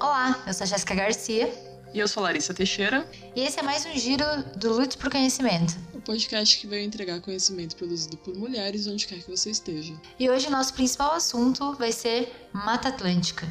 Olá, 0.00 0.42
eu 0.46 0.54
sou 0.54 0.64
a 0.64 0.66
Jéssica 0.66 0.94
Garcia. 0.94 1.52
E 1.92 1.98
eu 1.98 2.08
sou 2.08 2.22
Larissa 2.22 2.54
Teixeira. 2.54 3.06
E 3.36 3.42
esse 3.42 3.60
é 3.60 3.62
mais 3.62 3.84
um 3.84 3.92
giro 3.92 4.24
do 4.56 4.72
Lute 4.72 4.96
por 4.96 5.10
Conhecimento. 5.10 5.76
O 5.92 6.00
podcast 6.00 6.58
que 6.58 6.66
vai 6.66 6.80
entregar 6.82 7.20
conhecimento 7.20 7.76
produzido 7.76 8.16
por 8.16 8.34
mulheres 8.34 8.86
onde 8.86 9.06
quer 9.06 9.18
que 9.18 9.30
você 9.30 9.50
esteja. 9.50 9.92
E 10.18 10.30
hoje 10.30 10.46
o 10.46 10.50
nosso 10.50 10.72
principal 10.72 11.12
assunto 11.12 11.74
vai 11.74 11.92
ser 11.92 12.32
Mata 12.50 12.88
Atlântica. 12.88 13.46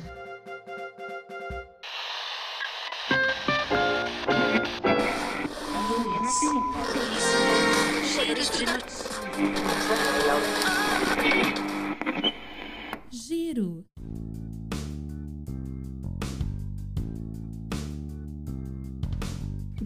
Giro. 13.12 13.89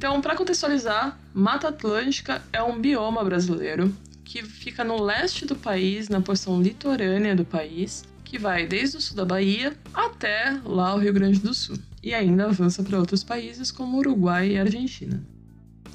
Então, 0.03 0.19
para 0.19 0.35
contextualizar, 0.35 1.17
Mata 1.33 1.69
Atlântica 1.69 2.43
é 2.51 2.61
um 2.61 2.77
bioma 2.77 3.23
brasileiro 3.23 3.95
que 4.25 4.43
fica 4.43 4.83
no 4.83 5.01
leste 5.01 5.45
do 5.45 5.55
país, 5.55 6.09
na 6.09 6.19
porção 6.19 6.61
litorânea 6.61 7.33
do 7.33 7.45
país, 7.45 8.03
que 8.21 8.37
vai 8.37 8.67
desde 8.67 8.97
o 8.97 9.01
sul 9.01 9.15
da 9.15 9.23
Bahia 9.23 9.73
até 9.93 10.59
lá 10.65 10.93
o 10.93 10.97
Rio 10.99 11.13
Grande 11.13 11.39
do 11.39 11.53
Sul, 11.53 11.77
e 12.03 12.13
ainda 12.13 12.47
avança 12.47 12.83
para 12.83 12.99
outros 12.99 13.23
países 13.23 13.71
como 13.71 13.97
Uruguai 13.97 14.49
e 14.49 14.59
Argentina. 14.59 15.23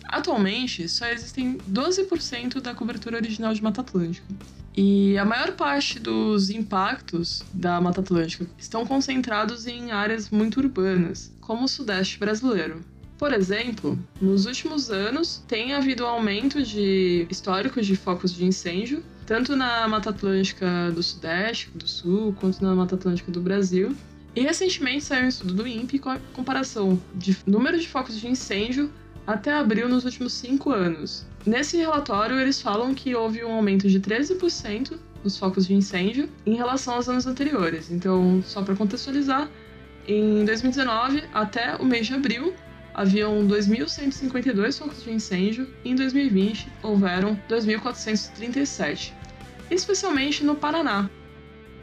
Atualmente, 0.04 0.88
só 0.88 1.06
existem 1.08 1.58
12% 1.70 2.62
da 2.62 2.74
cobertura 2.74 3.18
original 3.18 3.52
de 3.52 3.62
Mata 3.62 3.82
Atlântica. 3.82 4.26
E 4.74 5.18
a 5.18 5.24
maior 5.26 5.52
parte 5.52 5.98
dos 6.00 6.48
impactos 6.48 7.44
da 7.52 7.78
Mata 7.78 8.00
Atlântica 8.00 8.46
estão 8.56 8.86
concentrados 8.86 9.66
em 9.66 9.90
áreas 9.90 10.30
muito 10.30 10.60
urbanas, 10.60 11.30
como 11.42 11.66
o 11.66 11.68
Sudeste 11.68 12.18
brasileiro. 12.18 12.82
Por 13.18 13.32
exemplo, 13.32 13.98
nos 14.20 14.46
últimos 14.46 14.90
anos 14.90 15.42
tem 15.48 15.74
havido 15.74 16.04
um 16.04 16.06
aumento 16.06 16.62
de 16.62 17.26
históricos 17.28 17.84
de 17.84 17.96
focos 17.96 18.32
de 18.32 18.44
incêndio, 18.44 19.02
tanto 19.26 19.56
na 19.56 19.88
Mata 19.88 20.10
Atlântica 20.10 20.92
do 20.92 21.02
Sudeste, 21.02 21.68
do 21.74 21.86
Sul, 21.86 22.32
quanto 22.38 22.62
na 22.62 22.76
Mata 22.76 22.94
Atlântica 22.94 23.32
do 23.32 23.40
Brasil. 23.40 23.92
E 24.36 24.42
recentemente 24.42 25.02
saiu 25.02 25.24
um 25.24 25.28
estudo 25.28 25.52
do 25.52 25.66
INPE 25.66 25.98
com 25.98 26.10
a 26.10 26.18
comparação 26.32 27.00
de 27.12 27.36
número 27.44 27.76
de 27.76 27.88
focos 27.88 28.20
de 28.20 28.28
incêndio 28.28 28.88
até 29.26 29.52
abril 29.52 29.88
nos 29.88 30.04
últimos 30.04 30.32
cinco 30.32 30.70
anos. 30.70 31.26
Nesse 31.44 31.76
relatório, 31.76 32.38
eles 32.38 32.62
falam 32.62 32.94
que 32.94 33.16
houve 33.16 33.44
um 33.44 33.52
aumento 33.52 33.88
de 33.88 33.98
13% 33.98 34.96
nos 35.24 35.36
focos 35.36 35.66
de 35.66 35.74
incêndio 35.74 36.28
em 36.46 36.54
relação 36.54 36.94
aos 36.94 37.08
anos 37.08 37.26
anteriores. 37.26 37.90
Então, 37.90 38.40
só 38.46 38.62
para 38.62 38.76
contextualizar, 38.76 39.50
em 40.06 40.44
2019 40.44 41.24
até 41.34 41.74
o 41.76 41.84
mês 41.84 42.06
de 42.06 42.14
abril, 42.14 42.54
haviam 42.98 43.46
2.152 43.46 44.76
focos 44.76 45.04
de 45.04 45.12
incêndio 45.12 45.72
e 45.84 45.90
em 45.90 45.94
2020 45.94 46.68
houveram 46.82 47.40
2.437, 47.48 49.12
especialmente 49.70 50.42
no 50.42 50.56
Paraná. 50.56 51.08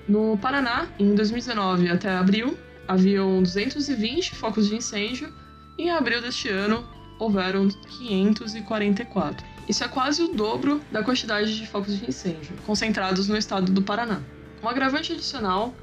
No 0.10 0.38
Paraná, 0.38 0.90
em 1.00 1.16
2019 1.16 1.88
até 1.88 2.10
abril, 2.10 2.58
haviam 2.86 3.42
220 3.42 4.36
focos 4.36 4.68
de 4.68 4.76
incêndio 4.76 5.34
e 5.78 5.84
em 5.84 5.90
abril 5.90 6.22
deste 6.22 6.50
ano 6.50 6.86
houveram 7.18 7.70
544. 7.70 9.46
Isso 9.70 9.86
é 9.86 9.88
quase 9.88 10.22
o 10.22 10.34
dobro 10.34 10.82
da 10.92 11.02
quantidade 11.02 11.58
de 11.58 11.66
focos 11.66 11.98
de 11.98 12.10
incêndio 12.10 12.54
concentrados 12.66 13.30
no 13.30 13.38
estado 13.38 13.72
do 13.72 13.82
Paraná. 13.82 14.20
Um 14.62 14.68
agravante 14.68 15.14
adicional 15.14 15.74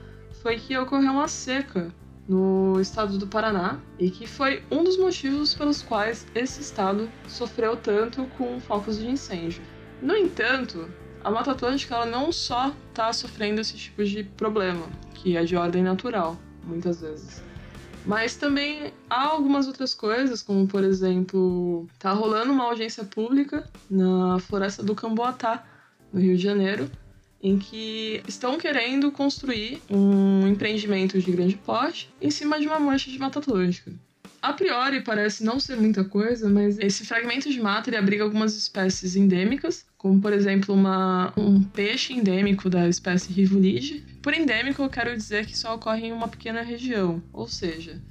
foi 0.43 0.59
que 0.59 0.77
ocorreu 0.77 1.13
uma 1.13 1.27
seca 1.27 1.91
no 2.29 2.81
estado 2.81 3.19
do 3.19 3.27
Paraná 3.27 3.81
e 3.99 4.11
que 4.11 4.27
foi 4.27 4.63
um 4.71 4.85
dos 4.85 4.97
motivos 4.97 5.55
pelos 5.55 5.83
quais 5.83 6.27
esse 6.35 6.61
estado 6.61 7.09
sofreu 7.29 7.77
tanto 7.77 8.25
com 8.39 8.61
focos 8.61 8.99
de 8.99 9.09
incêndio. 9.09 9.63
No 10.01 10.17
entanto, 10.17 10.89
a 11.25 11.31
Mata 11.31 11.53
Atlântica 11.53 11.95
ela 11.95 12.07
não 12.07 12.33
só 12.33 12.73
está 12.89 13.13
sofrendo 13.13 13.61
esse 13.61 13.77
tipo 13.77 14.05
de 14.05 14.25
problema, 14.25 14.87
que 15.15 15.37
é 15.37 15.45
de 15.45 15.57
ordem 15.57 15.83
natural, 15.83 16.37
muitas 16.65 17.01
vezes. 17.01 17.43
Mas 18.05 18.35
também 18.35 18.93
há 19.09 19.27
algumas 19.27 19.69
outras 19.69 19.95
coisas, 19.95 20.43
como 20.43 20.67
por 20.67 20.83
exemplo, 20.83 21.87
tá 21.99 22.13
rolando 22.13 22.53
uma 22.53 22.65
audiência 22.65 23.05
pública 23.05 23.69
na 23.89 24.39
floresta 24.41 24.83
do 24.83 24.95
Camboatá, 24.95 25.65
no 26.13 26.21
Rio 26.21 26.37
de 26.37 26.43
Janeiro, 26.43 26.91
em 27.43 27.59
que 27.59 28.23
estão 28.29 28.57
querendo 28.57 29.11
construir 29.11 29.83
um 29.91 30.47
empreendimento 30.47 31.19
de 31.19 31.33
grande 31.33 31.57
porte 31.57 32.09
em 32.21 32.31
cima 32.31 32.61
de 32.61 32.67
uma 32.67 32.79
mancha 32.79 33.11
de 33.11 33.19
mata 33.19 33.41
atlântica. 33.41 33.93
A 34.41 34.53
priori 34.53 35.01
parece 35.01 35.45
não 35.45 35.61
ser 35.61 35.77
muita 35.77 36.05
coisa, 36.05 36.49
mas 36.49 36.77
esse 36.79 37.07
fragmento 37.07 37.49
de 37.49 37.61
mata 37.61 37.97
abriga 37.97 38.25
algumas 38.25 38.57
espécies 38.57 39.15
endêmicas, 39.15 39.87
como 39.97 40.21
por 40.21 40.33
exemplo 40.33 40.75
uma, 40.75 41.33
um 41.37 41.63
peixe 41.63 42.13
endêmico 42.13 42.69
da 42.69 42.89
espécie 42.89 43.33
Rivulide. 43.33 44.05
Por 44.21 44.35
endêmico 44.35 44.83
eu 44.83 44.91
quero 44.91 45.17
dizer 45.17 45.47
que 45.47 45.57
só 45.57 45.77
ocorre 45.77 46.09
em 46.09 46.13
uma 46.13 46.27
pequena 46.27 46.61
região, 46.61 47.23
ou 47.33 47.47
seja, 47.47 48.03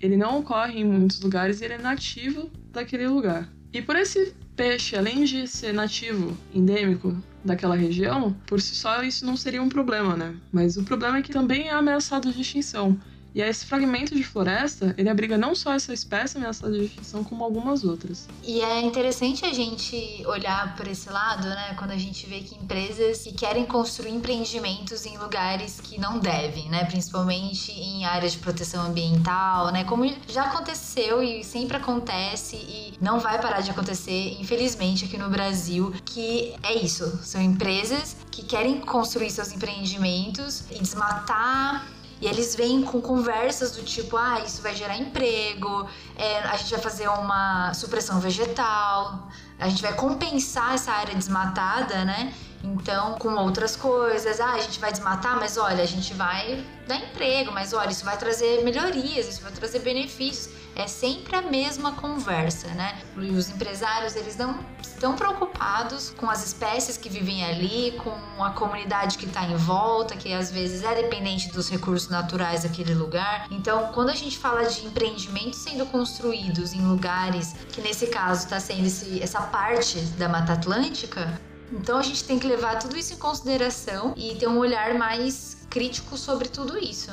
ele 0.00 0.16
não 0.16 0.38
ocorre 0.38 0.80
em 0.80 0.84
muitos 0.84 1.20
lugares 1.20 1.60
e 1.60 1.64
ele 1.64 1.74
é 1.74 1.78
nativo 1.78 2.48
daquele 2.70 3.08
lugar. 3.08 3.48
E 3.72 3.82
por 3.82 3.96
esse 3.96 4.32
peixe, 4.60 4.94
além 4.94 5.24
de 5.24 5.48
ser 5.48 5.72
nativo, 5.72 6.36
endêmico 6.52 7.16
daquela 7.42 7.74
região, 7.74 8.36
por 8.46 8.60
si 8.60 8.74
só 8.74 9.02
isso 9.02 9.24
não 9.24 9.34
seria 9.34 9.62
um 9.62 9.70
problema, 9.70 10.14
né? 10.14 10.36
Mas 10.52 10.76
o 10.76 10.84
problema 10.84 11.16
é 11.16 11.22
que 11.22 11.32
também 11.32 11.68
é 11.68 11.72
ameaçado 11.72 12.30
de 12.30 12.42
extinção. 12.42 13.00
E 13.34 13.40
esse 13.40 13.64
fragmento 13.66 14.14
de 14.14 14.22
floresta, 14.24 14.94
ele 14.98 15.08
abriga 15.08 15.38
não 15.38 15.54
só 15.54 15.72
essa 15.72 15.92
espécie 15.92 16.36
ameaçada 16.36 16.72
de 16.72 16.86
extinção, 16.86 17.22
como 17.22 17.44
algumas 17.44 17.84
outras. 17.84 18.28
E 18.42 18.60
é 18.60 18.80
interessante 18.80 19.44
a 19.44 19.52
gente 19.52 20.22
olhar 20.26 20.74
por 20.76 20.86
esse 20.88 21.08
lado, 21.10 21.48
né? 21.48 21.74
Quando 21.78 21.92
a 21.92 21.96
gente 21.96 22.26
vê 22.26 22.40
que 22.40 22.54
empresas 22.56 23.22
que 23.22 23.32
querem 23.32 23.64
construir 23.64 24.10
empreendimentos 24.10 25.06
em 25.06 25.16
lugares 25.18 25.80
que 25.80 25.98
não 26.00 26.18
devem, 26.18 26.68
né? 26.68 26.84
Principalmente 26.84 27.72
em 27.72 28.04
áreas 28.04 28.32
de 28.32 28.38
proteção 28.38 28.84
ambiental, 28.86 29.70
né? 29.72 29.84
Como 29.84 30.10
já 30.28 30.44
aconteceu 30.44 31.22
e 31.22 31.44
sempre 31.44 31.76
acontece 31.76 32.56
e 32.56 32.94
não 33.00 33.20
vai 33.20 33.40
parar 33.40 33.60
de 33.60 33.70
acontecer, 33.70 34.36
infelizmente, 34.40 35.04
aqui 35.04 35.16
no 35.16 35.30
Brasil, 35.30 35.92
que 36.04 36.54
é 36.62 36.74
isso. 36.74 37.20
São 37.22 37.40
empresas 37.40 38.16
que 38.30 38.42
querem 38.42 38.80
construir 38.80 39.30
seus 39.30 39.52
empreendimentos 39.52 40.64
e 40.70 40.78
desmatar 40.80 41.86
e 42.20 42.26
eles 42.26 42.54
vêm 42.54 42.82
com 42.82 43.00
conversas 43.00 43.72
do 43.72 43.82
tipo: 43.82 44.16
ah, 44.16 44.40
isso 44.44 44.60
vai 44.60 44.74
gerar 44.74 44.96
emprego, 44.96 45.88
é, 46.16 46.40
a 46.40 46.56
gente 46.56 46.70
vai 46.70 46.80
fazer 46.80 47.08
uma 47.08 47.72
supressão 47.74 48.20
vegetal, 48.20 49.28
a 49.58 49.68
gente 49.68 49.82
vai 49.82 49.94
compensar 49.94 50.74
essa 50.74 50.92
área 50.92 51.14
desmatada, 51.14 52.04
né? 52.04 52.34
Então, 52.62 53.14
com 53.14 53.34
outras 53.36 53.74
coisas, 53.74 54.38
ah, 54.38 54.52
a 54.52 54.60
gente 54.60 54.78
vai 54.78 54.92
desmatar, 54.92 55.36
mas 55.38 55.56
olha, 55.56 55.82
a 55.82 55.86
gente 55.86 56.12
vai 56.12 56.62
dar 56.86 56.96
emprego, 56.96 57.50
mas 57.52 57.72
olha, 57.72 57.90
isso 57.90 58.04
vai 58.04 58.18
trazer 58.18 58.62
melhorias, 58.62 59.26
isso 59.26 59.42
vai 59.42 59.52
trazer 59.52 59.78
benefícios. 59.78 60.52
É 60.76 60.86
sempre 60.86 61.36
a 61.36 61.42
mesma 61.42 61.92
conversa, 61.92 62.68
né? 62.68 63.00
E 63.16 63.30
os 63.30 63.48
empresários, 63.48 64.14
eles 64.14 64.36
não 64.36 64.58
estão 65.00 65.16
preocupados 65.16 66.12
com 66.18 66.28
as 66.28 66.44
espécies 66.44 66.98
que 66.98 67.08
vivem 67.08 67.42
ali, 67.42 67.98
com 68.04 68.44
a 68.44 68.50
comunidade 68.50 69.16
que 69.16 69.24
está 69.24 69.46
em 69.46 69.56
volta, 69.56 70.14
que 70.14 70.30
às 70.30 70.52
vezes 70.52 70.84
é 70.84 70.94
dependente 70.94 71.50
dos 71.50 71.70
recursos 71.70 72.10
naturais 72.10 72.64
daquele 72.64 72.92
lugar. 72.92 73.46
Então, 73.50 73.90
quando 73.94 74.10
a 74.10 74.14
gente 74.14 74.36
fala 74.36 74.64
de 74.64 74.84
empreendimentos 74.84 75.60
sendo 75.60 75.86
construídos 75.86 76.74
em 76.74 76.86
lugares 76.86 77.54
que 77.72 77.80
nesse 77.80 78.08
caso 78.08 78.44
está 78.44 78.60
sendo 78.60 78.84
esse, 78.86 79.22
essa 79.22 79.40
parte 79.40 80.00
da 80.18 80.28
Mata 80.28 80.52
Atlântica, 80.52 81.40
então 81.72 81.96
a 81.96 82.02
gente 82.02 82.22
tem 82.24 82.38
que 82.38 82.46
levar 82.46 82.78
tudo 82.78 82.94
isso 82.94 83.14
em 83.14 83.16
consideração 83.16 84.12
e 84.18 84.34
ter 84.34 84.48
um 84.48 84.58
olhar 84.58 84.92
mais 84.94 85.66
crítico 85.70 86.18
sobre 86.18 86.46
tudo 86.48 86.76
isso. 86.76 87.10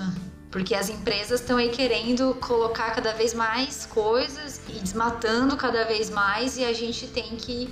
Porque 0.52 0.74
as 0.74 0.90
empresas 0.90 1.42
estão 1.42 1.58
aí 1.58 1.70
querendo 1.70 2.34
colocar 2.36 2.92
cada 2.96 3.14
vez 3.14 3.34
mais 3.34 3.86
coisas 3.86 4.62
e 4.70 4.80
desmatando 4.80 5.58
cada 5.58 5.84
vez 5.86 6.10
mais, 6.10 6.58
e 6.58 6.64
a 6.64 6.74
gente 6.74 7.08
tem 7.08 7.36
que 7.36 7.70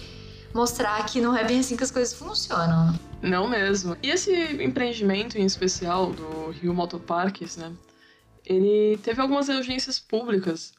mostrar 0.54 1.06
que 1.06 1.19
não 1.19 1.36
é 1.36 1.44
bem 1.44 1.60
assim 1.60 1.75
que 1.75 1.83
as 1.83 1.92
coisas 1.92 2.13
funcionam. 2.13 2.98
Não 3.22 3.48
mesmo. 3.48 3.98
E 4.04 4.10
esse 4.10 4.31
empreendimento 4.62 5.38
em 5.38 5.45
especial 5.45 6.12
do 6.12 6.51
Rio 6.51 6.74
Motoparques, 6.74 7.57
né? 7.57 7.72
Ele 8.45 8.98
teve 9.01 9.19
algumas 9.21 9.50
audiências 9.50 10.00
públicas 10.00 10.74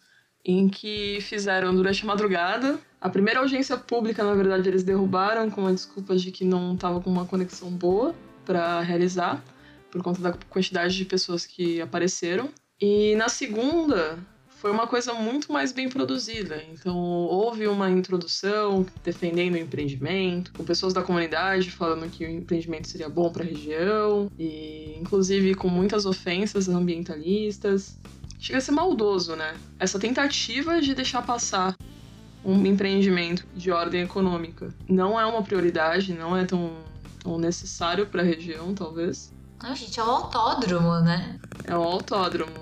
em 0.45 0.69
que 0.69 1.19
fizeram 1.23 1.75
durante 1.75 2.05
a 2.05 2.07
madrugada. 2.07 2.79
A 3.01 3.09
primeira 3.09 3.41
audiência 3.41 3.77
pública, 3.77 4.23
na 4.23 4.35
verdade, 4.35 4.69
eles 4.69 4.85
derrubaram 4.85 5.51
com 5.51 5.67
a 5.67 5.73
desculpa 5.73 6.17
de 6.17 6.31
que 6.31 6.45
não 6.45 6.75
estava 6.75 7.01
com 7.01 7.11
uma 7.11 7.27
conexão 7.27 7.69
boa 7.71 8.15
para 8.45 8.81
realizar, 8.81 9.43
por 9.91 10.03
conta 10.03 10.21
da 10.21 10.33
quantidade 10.51 10.97
de 10.97 11.05
pessoas 11.05 11.47
que 11.47 11.81
apareceram. 11.81 12.49
E 12.81 13.15
na 13.17 13.29
segunda, 13.29 14.19
foi 14.57 14.71
uma 14.71 14.87
coisa 14.87 15.13
muito 15.13 15.53
mais 15.53 15.71
bem 15.71 15.89
produzida. 15.89 16.63
Então, 16.73 16.97
houve 16.97 17.67
uma 17.67 17.91
introdução 17.91 18.87
defendendo 19.05 19.55
o 19.55 19.59
empreendimento, 19.59 20.53
com 20.53 20.65
pessoas 20.65 20.93
da 20.93 21.03
comunidade 21.03 21.71
falando 21.71 22.11
que 22.11 22.25
o 22.25 22.29
empreendimento 22.29 22.89
seria 22.89 23.09
bom 23.09 23.31
para 23.31 23.45
a 23.45 23.47
região, 23.47 24.31
e 24.39 24.97
inclusive 24.99 25.55
com 25.55 25.69
muitas 25.69 26.07
ofensas 26.07 26.69
ambientalistas. 26.69 27.99
chega 28.39 28.59
a 28.59 28.61
ser 28.61 28.73
maldoso, 28.73 29.37
né? 29.37 29.57
Essa 29.79 29.99
tentativa 29.99 30.81
de 30.81 30.95
deixar 30.95 31.23
passar 31.23 31.77
um 32.45 32.65
empreendimento 32.65 33.47
de 33.55 33.71
ordem 33.71 34.03
econômica 34.03 34.73
não 34.89 35.19
é 35.19 35.27
uma 35.27 35.43
prioridade, 35.43 36.15
não 36.15 36.37
é 36.37 36.45
tão, 36.45 36.73
tão 37.23 37.39
necessário 37.39 38.07
para 38.07 38.23
a 38.23 38.25
região, 38.25 38.73
talvez. 38.75 39.33
Não, 39.63 39.75
gente, 39.75 39.99
é 39.99 40.05
um 40.05 40.11
autódromo, 40.11 41.01
né? 41.01 41.39
É 41.65 41.77
um 41.77 41.83
autódromo. 41.83 42.61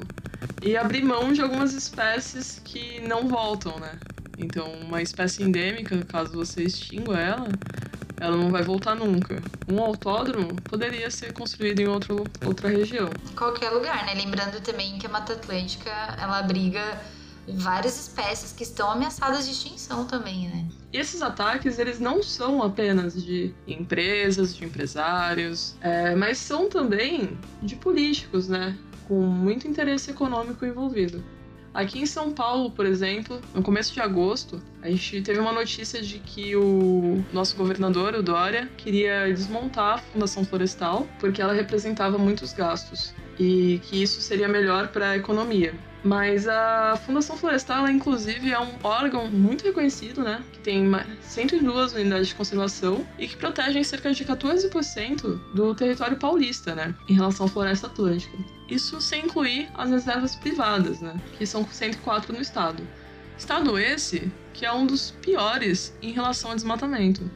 E 0.63 0.77
abrir 0.77 1.03
mão 1.03 1.33
de 1.33 1.43
algumas 1.43 1.73
espécies 1.73 2.61
que 2.65 3.01
não 3.01 3.29
voltam, 3.29 3.79
né? 3.79 3.99
Então, 4.39 4.67
uma 4.81 5.03
espécie 5.03 5.43
endêmica, 5.43 6.05
caso 6.05 6.33
você 6.33 6.63
extingua 6.63 7.21
ela, 7.21 7.49
ela 8.21 8.37
não 8.37 8.51
vai 8.51 8.63
voltar 8.63 8.95
nunca. 8.95 9.43
Um 9.69 9.81
autódromo 9.83 10.55
poderia 10.63 11.11
ser 11.11 11.33
construído 11.33 11.81
em 11.81 11.87
outro, 11.87 12.25
outra 12.45 12.69
região. 12.69 13.11
Qualquer 13.37 13.71
lugar, 13.71 14.07
né? 14.07 14.15
Lembrando 14.15 14.61
também 14.63 14.99
que 14.99 15.07
a 15.07 15.11
Mata 15.11 15.35
Atlântica, 15.35 15.91
ela 16.19 16.39
abriga 16.39 17.01
várias 17.53 17.99
espécies 17.99 18.53
que 18.53 18.63
estão 18.63 18.91
ameaçadas 18.91 19.45
de 19.47 19.53
extinção 19.53 20.07
também, 20.07 20.49
né? 20.49 20.67
E 20.93 20.99
esses 20.99 21.23
ataques, 21.23 21.79
eles 21.79 21.99
não 21.99 22.23
são 22.23 22.63
apenas 22.63 23.23
de 23.23 23.53
empresas, 23.67 24.55
de 24.55 24.65
empresários, 24.65 25.77
é, 25.81 26.15
mas 26.15 26.39
são 26.39 26.69
também 26.69 27.37
de 27.63 27.77
políticos, 27.77 28.49
né? 28.49 28.77
Com 29.09 29.21
muito 29.21 29.69
interesse 29.69 30.11
econômico 30.11 30.65
envolvido. 30.65 31.23
Aqui 31.75 31.99
em 31.99 32.07
São 32.07 32.31
Paulo, 32.31 32.71
por 32.71 32.87
exemplo, 32.87 33.41
no 33.53 33.61
começo 33.61 33.93
de 33.93 34.01
agosto, 34.01 34.63
a 34.81 34.89
gente 34.89 35.21
teve 35.23 35.41
uma 35.41 35.51
notícia 35.51 36.01
de 36.01 36.21
que 36.21 36.55
o 36.55 37.25
nosso 37.33 37.57
governador, 37.57 38.15
o 38.15 38.23
Dória, 38.23 38.71
queria 38.77 39.27
desmontar 39.27 39.95
a 39.95 39.99
Fundação 39.99 40.45
Florestal 40.45 41.09
porque 41.19 41.43
ela 41.43 41.53
representava 41.53 42.17
muitos 42.17 42.53
gastos 42.53 43.13
e 43.41 43.81
que 43.83 44.01
isso 44.01 44.21
seria 44.21 44.47
melhor 44.47 44.89
para 44.89 45.11
a 45.11 45.17
economia. 45.17 45.75
Mas 46.05 46.47
a 46.47 46.97
Fundação 47.07 47.35
Florestal, 47.35 47.89
inclusive, 47.89 48.53
é 48.53 48.61
um 48.61 48.75
órgão 48.83 49.31
muito 49.31 49.65
reconhecido, 49.65 50.23
né? 50.23 50.45
Que 50.53 50.59
tem 50.59 50.85
102 51.23 51.95
unidades 51.95 52.29
de 52.29 52.35
conservação 52.35 53.07
e 53.19 53.27
que 53.27 53.37
protegem 53.39 53.83
cerca 53.83 54.13
de 54.13 54.23
14% 54.23 55.41
do 55.55 55.75
território 55.75 56.19
paulista, 56.19 56.75
né? 56.75 56.95
Em 57.09 57.15
relação 57.15 57.47
à 57.47 57.49
floresta 57.49 57.87
atlântica. 57.87 58.37
Isso 58.69 59.01
sem 59.01 59.25
incluir 59.25 59.71
as 59.75 59.89
reservas 59.89 60.37
privadas, 60.37 61.01
né? 61.01 61.17
Que 61.39 61.47
são 61.47 61.67
104 61.67 62.35
no 62.35 62.41
estado. 62.41 62.87
Estado 63.39 63.79
esse 63.79 64.31
que 64.53 64.67
é 64.67 64.73
um 64.73 64.87
dos 64.87 65.11
piores 65.11 65.97
em 66.03 66.13
relação 66.13 66.51
ao 66.51 66.57
desmatamento, 66.57 67.29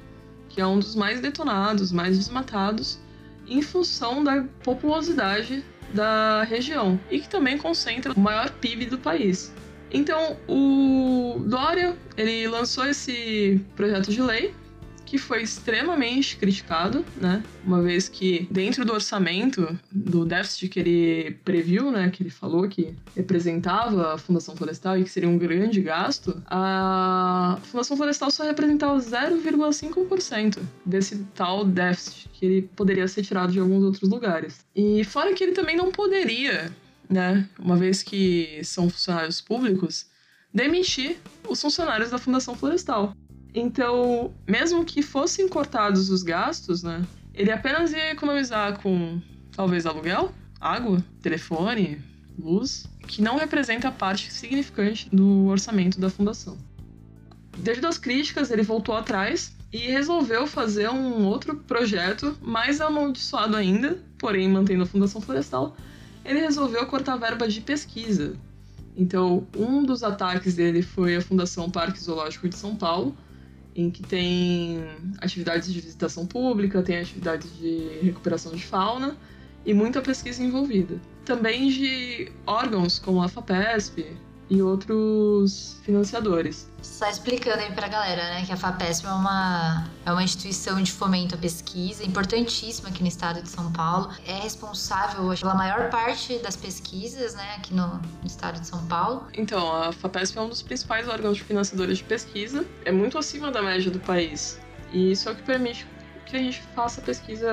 que 0.51 0.61
é 0.61 0.67
um 0.67 0.79
dos 0.79 0.95
mais 0.95 1.21
detonados, 1.21 1.91
mais 1.91 2.19
desmatados, 2.19 2.99
em 3.47 3.63
função 3.63 4.23
da 4.23 4.45
populosidade 4.63 5.65
da 5.93 6.43
região 6.45 6.99
e 7.11 7.21
que 7.21 7.29
também 7.29 7.57
concentra 7.59 8.13
o 8.13 8.21
maior 8.21 8.51
PIB 8.51 8.87
do 8.87 8.99
país. 8.99 9.53
Então, 9.91 10.37
o 10.47 11.43
Dória, 11.47 11.97
ele 12.17 12.47
lançou 12.47 12.87
esse 12.87 13.61
projeto 13.75 14.11
de 14.11 14.21
lei 14.21 14.55
que 15.09 15.17
foi 15.17 15.43
extremamente 15.43 16.37
criticado, 16.37 17.05
né? 17.17 17.43
Uma 17.65 17.81
vez 17.81 18.09
que 18.09 18.47
dentro 18.51 18.85
do 18.85 18.93
orçamento, 18.93 19.79
do 19.91 20.27
déficit 20.27 20.69
que 20.69 20.79
ele 20.79 21.39
previu, 21.45 21.91
né, 21.91 22.11
que 22.11 22.23
ele 22.23 22.31
falou 22.31 22.69
que 22.69 22.95
representava 23.17 24.15
a 24.15 24.19
Fundação 24.19 24.55
Florestal 24.55 24.99
e 24.99 25.05
que 25.05 25.11
seria 25.11 25.29
um 25.29 25.39
grande 25.39 25.81
gasto, 25.81 26.43
a 26.47 27.59
Fundação 27.63 27.97
Florestal 27.97 28.31
só 28.31 28.45
representava 28.45 28.99
0,5% 28.99 30.59
desse 30.85 31.25
tal 31.35 31.65
déficit 31.65 32.29
que 32.29 32.45
ele 32.45 32.63
poderia 32.77 33.09
ser 33.09 33.23
tirado 33.23 33.51
de 33.51 33.59
alguns 33.59 33.83
outros 33.83 34.11
lugares. 34.11 34.67
E 34.77 35.03
fora 35.05 35.33
que 35.33 35.43
ele 35.43 35.53
também 35.53 35.77
não 35.77 35.91
poderia, 35.91 36.71
né, 37.09 37.49
uma 37.59 37.77
vez 37.77 38.03
que 38.03 38.61
são 38.63 38.91
funcionários 38.91 39.41
públicos, 39.41 40.07
demitir 40.53 41.17
os 41.49 41.61
funcionários 41.61 42.11
da 42.11 42.19
Fundação 42.19 42.55
Florestal. 42.55 43.15
Então, 43.59 44.33
mesmo 44.47 44.85
que 44.85 45.03
fossem 45.03 45.49
cortados 45.49 46.11
os 46.11 46.23
gastos, 46.23 46.85
né, 46.85 47.05
ele 47.35 47.51
apenas 47.51 47.93
ia 47.93 48.13
economizar 48.13 48.81
com 48.81 49.21
talvez 49.51 49.85
aluguel, 49.85 50.33
água, 50.61 51.05
telefone, 51.21 52.01
luz, 52.39 52.87
que 53.07 53.21
não 53.21 53.37
representa 53.37 53.91
parte 53.91 54.33
significante 54.33 55.09
do 55.11 55.47
orçamento 55.47 56.01
da 56.01 56.09
fundação. 56.09 56.57
Devido 57.59 57.87
às 57.87 57.99
críticas, 57.99 58.53
ele 58.53 58.63
voltou 58.63 58.95
atrás 58.95 59.57
e 59.73 59.79
resolveu 59.79 60.47
fazer 60.47 60.89
um 60.89 61.25
outro 61.25 61.57
projeto 61.57 62.39
mais 62.41 62.81
amaldiçoado 62.81 63.57
ainda, 63.57 63.99
porém 64.19 64.49
mantendo 64.49 64.85
a 64.85 64.87
Fundação 64.87 65.21
Florestal. 65.21 65.77
Ele 66.25 66.39
resolveu 66.39 66.87
cortar 66.87 67.15
a 67.15 67.17
verba 67.17 67.49
de 67.49 67.61
pesquisa. 67.61 68.37
Então, 68.97 69.47
um 69.57 69.83
dos 69.83 70.05
ataques 70.05 70.55
dele 70.55 70.81
foi 70.81 71.17
a 71.17 71.21
Fundação 71.21 71.69
Parque 71.69 71.99
Zoológico 71.99 72.49
de 72.49 72.55
São 72.55 72.77
Paulo, 72.77 73.17
em 73.79 73.91
que 73.91 74.03
tem 74.03 74.85
atividades 75.21 75.73
de 75.73 75.81
visitação 75.81 76.27
pública, 76.27 76.83
tem 76.83 76.99
atividades 76.99 77.57
de 77.59 78.01
recuperação 78.03 78.53
de 78.53 78.65
fauna 78.65 79.17
e 79.65 79.73
muita 79.73 80.03
pesquisa 80.03 80.43
envolvida. 80.43 81.01
Também 81.25 81.69
de 81.69 82.33
órgãos 82.45 82.99
como 82.99 83.23
a 83.23 83.29
FAPESP, 83.29 84.05
e 84.51 84.63
outros 84.63 85.79
financiadores. 85.83 86.69
Só 86.83 87.09
explicando 87.09 87.59
aí 87.59 87.73
pra 87.73 87.89
galera, 87.89 88.23
né, 88.23 88.45
que 88.47 88.53
a 88.53 88.57
FAPESP 88.57 89.07
é 89.07 89.11
uma, 89.11 89.89
é 90.07 90.13
uma 90.13 90.23
instituição 90.23 90.83
de 90.83 90.91
fomento 90.91 91.35
à 91.35 91.39
pesquisa 91.39 92.05
importantíssima 92.05 92.89
aqui 92.89 93.03
no 93.03 93.09
estado 93.09 93.43
de 93.43 93.49
São 93.49 93.71
Paulo. 93.73 94.11
É 94.27 94.35
responsável 94.35 95.35
pela 95.39 95.55
maior 95.55 95.91
parte 95.91 96.39
das 96.39 96.57
pesquisas, 96.57 97.35
né, 97.35 97.57
aqui 97.57 97.75
no, 97.75 97.87
no 97.97 98.27
estado 98.27 98.61
de 98.61 98.67
São 98.67 98.85
Paulo. 98.87 99.27
Então, 99.35 99.75
a 99.83 99.93
FAPESP 99.93 100.39
é 100.39 100.41
um 100.41 100.49
dos 100.49 100.63
principais 100.63 101.09
órgãos 101.09 101.39
financiadores 101.39 101.99
de 101.99 102.05
pesquisa, 102.05 102.65
é 102.85 102.93
muito 102.93 103.19
acima 103.19 103.51
da 103.51 103.63
média 103.63 103.91
do 103.91 104.01
país. 104.01 104.59
E 104.93 105.13
isso 105.13 105.29
é 105.29 105.33
o 105.33 105.37
que 105.37 105.43
permite 105.43 105.87
que 106.25 106.37
a 106.37 106.39
gente 106.39 106.63
faça 106.75 107.01
pesquisa 107.01 107.49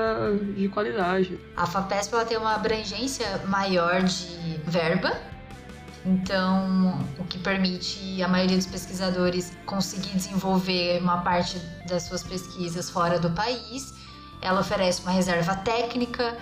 de 0.55 0.67
qualidade. 0.69 1.39
A 1.55 1.65
FAPESP 1.65 2.13
ela 2.13 2.25
tem 2.25 2.37
uma 2.37 2.55
abrangência 2.55 3.41
maior 3.47 4.03
de 4.03 4.59
verba 4.65 5.34
então, 6.05 6.99
o 7.17 7.23
que 7.23 7.39
permite 7.39 8.21
a 8.21 8.27
maioria 8.27 8.55
dos 8.55 8.67
pesquisadores 8.67 9.51
conseguir 9.65 10.15
desenvolver 10.15 11.01
uma 11.01 11.21
parte 11.21 11.57
das 11.87 12.03
suas 12.03 12.21
pesquisas 12.21 12.91
fora 12.91 13.19
do 13.19 13.31
país. 13.31 13.91
Ela 14.39 14.59
oferece 14.59 15.01
uma 15.01 15.11
reserva 15.11 15.55
técnica, 15.55 16.37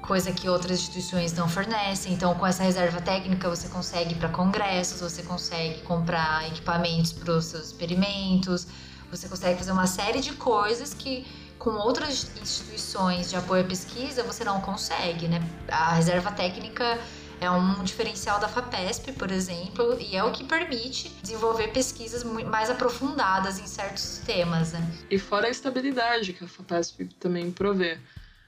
coisa 0.00 0.32
que 0.32 0.48
outras 0.48 0.78
instituições 0.80 1.34
não 1.34 1.46
fornecem. 1.46 2.14
Então, 2.14 2.34
com 2.36 2.46
essa 2.46 2.62
reserva 2.62 2.98
técnica, 3.02 3.50
você 3.50 3.68
consegue 3.68 4.14
para 4.14 4.30
congressos, 4.30 5.02
você 5.02 5.22
consegue 5.22 5.82
comprar 5.82 6.46
equipamentos 6.48 7.12
para 7.12 7.32
os 7.32 7.44
seus 7.44 7.66
experimentos, 7.66 8.66
você 9.10 9.28
consegue 9.28 9.58
fazer 9.58 9.72
uma 9.72 9.86
série 9.86 10.20
de 10.20 10.32
coisas 10.32 10.94
que 10.94 11.26
com 11.58 11.70
outras 11.70 12.30
instituições 12.40 13.28
de 13.28 13.36
apoio 13.36 13.62
à 13.62 13.66
pesquisa 13.66 14.22
você 14.22 14.42
não 14.42 14.60
consegue, 14.60 15.28
né? 15.28 15.42
A 15.68 15.94
reserva 15.94 16.30
técnica 16.32 16.98
é 17.40 17.50
um 17.50 17.84
diferencial 17.84 18.40
da 18.40 18.48
FAPESP, 18.48 19.12
por 19.12 19.30
exemplo, 19.30 19.96
e 20.00 20.16
é 20.16 20.24
o 20.24 20.32
que 20.32 20.44
permite 20.44 21.10
desenvolver 21.22 21.68
pesquisas 21.68 22.24
mais 22.24 22.70
aprofundadas 22.70 23.58
em 23.58 23.66
certos 23.66 24.22
temas. 24.24 24.72
Né? 24.72 24.80
E 25.10 25.18
fora 25.18 25.46
a 25.46 25.50
estabilidade 25.50 26.32
que 26.32 26.44
a 26.44 26.48
FAPESP 26.48 27.04
também 27.20 27.50
provê, 27.50 27.98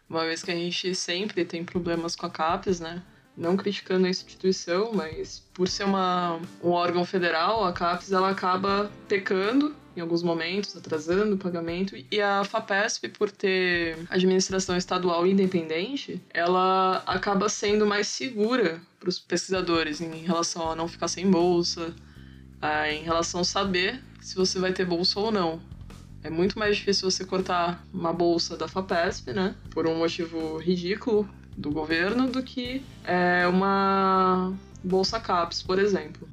uma 0.09 0.25
vez 0.25 0.43
que 0.43 0.51
a 0.51 0.55
gente 0.55 0.95
sempre 0.95 1.45
tem 1.45 1.65
problemas 1.65 2.17
com 2.17 2.27
a 2.27 2.31
CAPES, 2.31 2.81
né? 2.81 3.03
Não 3.37 3.57
criticando 3.57 4.07
a 4.07 4.11
instituição, 4.11 4.93
mas 4.93 5.45
por 5.55 5.69
ser 5.69 5.85
uma, 5.85 6.41
um 6.63 6.71
órgão 6.71 7.05
federal, 7.05 7.65
a 7.65 7.73
CAPES 7.73 8.11
ela 8.11 8.31
acaba 8.31 8.91
pecando 9.07 9.77
em 9.99 10.01
alguns 10.01 10.23
momentos, 10.23 10.77
atrasando 10.77 11.35
o 11.35 11.39
pagamento. 11.39 11.97
E 12.11 12.21
a 12.21 12.45
FAPESP, 12.45 13.09
por 13.09 13.31
ter 13.31 13.99
administração 14.09 14.77
estadual 14.77 15.27
independente, 15.27 16.21
ela 16.31 17.03
acaba 17.07 17.49
sendo 17.49 17.87
mais 17.87 18.07
segura 18.07 18.81
para 18.99 19.09
os 19.09 19.19
pesquisadores 19.19 20.01
em 20.01 20.23
relação 20.23 20.71
a 20.71 20.77
não 20.77 20.89
ficar 20.89 21.09
sem 21.09 21.29
bolsa, 21.31 21.95
em 22.91 23.03
relação 23.03 23.41
a 23.41 23.45
saber 23.45 24.01
se 24.21 24.35
você 24.35 24.59
vai 24.59 24.73
ter 24.73 24.85
bolsa 24.85 25.19
ou 25.21 25.31
não. 25.31 25.61
É 26.23 26.31
muito 26.31 26.59
mais 26.59 26.77
difícil 26.77 27.11
você 27.11 27.25
cortar 27.25 27.85
uma 27.93 28.13
bolsa 28.13 28.57
da 28.57 28.67
FAPESP, 28.67 29.33
né? 29.33 29.55
Por 29.71 29.87
um 29.87 29.97
motivo 29.99 30.59
ridículo 30.59 31.29
do 31.57 31.71
governo, 31.71 32.29
do 32.29 32.43
que 32.43 32.83
é, 33.05 33.47
uma 33.47 34.53
bolsa 34.83 35.19
CAPES, 35.21 35.63
por 35.63 35.79
exemplo. 35.79 36.29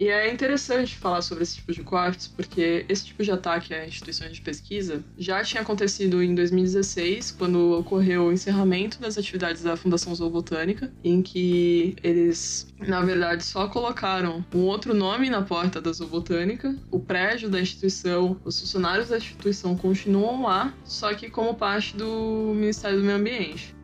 E 0.00 0.08
é 0.08 0.32
interessante 0.32 0.96
falar 0.96 1.20
sobre 1.20 1.42
esse 1.42 1.56
tipo 1.56 1.74
de 1.74 1.82
cortes, 1.82 2.26
porque 2.26 2.86
esse 2.88 3.04
tipo 3.04 3.22
de 3.22 3.30
ataque 3.30 3.74
a 3.74 3.86
instituições 3.86 4.32
de 4.32 4.40
pesquisa 4.40 5.04
já 5.18 5.44
tinha 5.44 5.60
acontecido 5.60 6.22
em 6.22 6.34
2016, 6.34 7.32
quando 7.32 7.78
ocorreu 7.78 8.24
o 8.24 8.32
encerramento 8.32 8.98
das 8.98 9.18
atividades 9.18 9.62
da 9.62 9.76
Fundação 9.76 10.14
Zoobotânica, 10.14 10.90
em 11.04 11.20
que 11.20 11.96
eles, 12.02 12.72
na 12.78 13.02
verdade, 13.02 13.44
só 13.44 13.68
colocaram 13.68 14.42
um 14.54 14.60
outro 14.60 14.94
nome 14.94 15.28
na 15.28 15.42
porta 15.42 15.82
da 15.82 15.92
Zoobotânica, 15.92 16.74
o 16.90 16.98
prédio 16.98 17.50
da 17.50 17.60
instituição, 17.60 18.40
os 18.42 18.58
funcionários 18.58 19.10
da 19.10 19.18
instituição 19.18 19.76
continuam 19.76 20.44
lá, 20.44 20.72
só 20.82 21.12
que 21.12 21.28
como 21.28 21.54
parte 21.56 21.94
do 21.94 22.54
Ministério 22.54 22.96
do 23.00 23.04
Meio 23.04 23.18
Ambiente. 23.18 23.78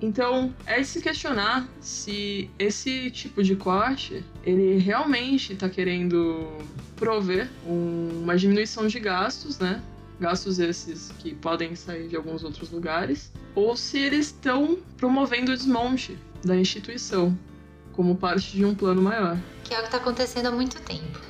Então, 0.00 0.54
é 0.64 0.80
de 0.80 0.86
se 0.86 1.00
questionar 1.00 1.68
se 1.80 2.48
esse 2.58 3.10
tipo 3.10 3.42
de 3.42 3.56
corte, 3.56 4.24
ele 4.44 4.78
realmente 4.78 5.54
está 5.54 5.68
querendo 5.68 6.48
prover 6.96 7.48
um, 7.66 8.22
uma 8.22 8.36
diminuição 8.36 8.86
de 8.86 9.00
gastos, 9.00 9.58
né? 9.58 9.82
Gastos 10.20 10.58
esses 10.58 11.12
que 11.18 11.34
podem 11.34 11.74
sair 11.74 12.08
de 12.08 12.16
alguns 12.16 12.44
outros 12.44 12.70
lugares, 12.70 13.32
ou 13.54 13.76
se 13.76 13.98
eles 13.98 14.26
estão 14.26 14.78
promovendo 14.96 15.52
o 15.52 15.56
desmonte 15.56 16.16
da 16.44 16.56
instituição 16.56 17.36
como 17.92 18.16
parte 18.16 18.56
de 18.56 18.64
um 18.64 18.74
plano 18.74 19.02
maior. 19.02 19.36
Que 19.64 19.74
é 19.74 19.78
o 19.78 19.80
que 19.80 19.86
está 19.86 19.98
acontecendo 19.98 20.46
há 20.46 20.52
muito 20.52 20.80
tempo. 20.82 21.27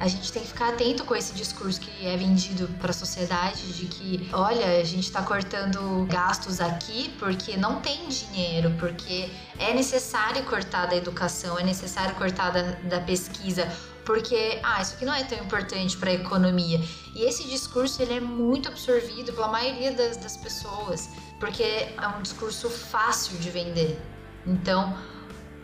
A 0.00 0.06
gente 0.06 0.30
tem 0.32 0.42
que 0.42 0.48
ficar 0.48 0.68
atento 0.68 1.04
com 1.04 1.16
esse 1.16 1.34
discurso 1.34 1.80
que 1.80 2.06
é 2.06 2.16
vendido 2.16 2.68
para 2.78 2.90
a 2.90 2.94
sociedade 2.94 3.72
de 3.72 3.86
que, 3.86 4.28
olha, 4.32 4.80
a 4.80 4.84
gente 4.84 5.04
está 5.04 5.22
cortando 5.22 6.06
gastos 6.06 6.60
aqui 6.60 7.12
porque 7.18 7.56
não 7.56 7.80
tem 7.80 8.08
dinheiro, 8.08 8.72
porque 8.78 9.28
é 9.58 9.74
necessário 9.74 10.44
cortar 10.44 10.86
da 10.86 10.94
educação, 10.94 11.58
é 11.58 11.64
necessário 11.64 12.14
cortar 12.14 12.50
da, 12.50 12.62
da 12.88 13.00
pesquisa, 13.00 13.66
porque 14.04 14.60
ah, 14.62 14.80
isso 14.80 14.94
aqui 14.94 15.04
não 15.04 15.12
é 15.12 15.24
tão 15.24 15.38
importante 15.38 15.96
para 15.96 16.10
a 16.10 16.14
economia. 16.14 16.80
E 17.16 17.24
esse 17.24 17.48
discurso 17.48 18.00
ele 18.00 18.14
é 18.14 18.20
muito 18.20 18.68
absorvido 18.68 19.32
pela 19.32 19.48
maioria 19.48 19.90
das, 19.90 20.16
das 20.16 20.36
pessoas, 20.36 21.10
porque 21.40 21.62
é 21.62 22.08
um 22.16 22.22
discurso 22.22 22.70
fácil 22.70 23.36
de 23.38 23.50
vender. 23.50 24.00
Então, 24.46 24.96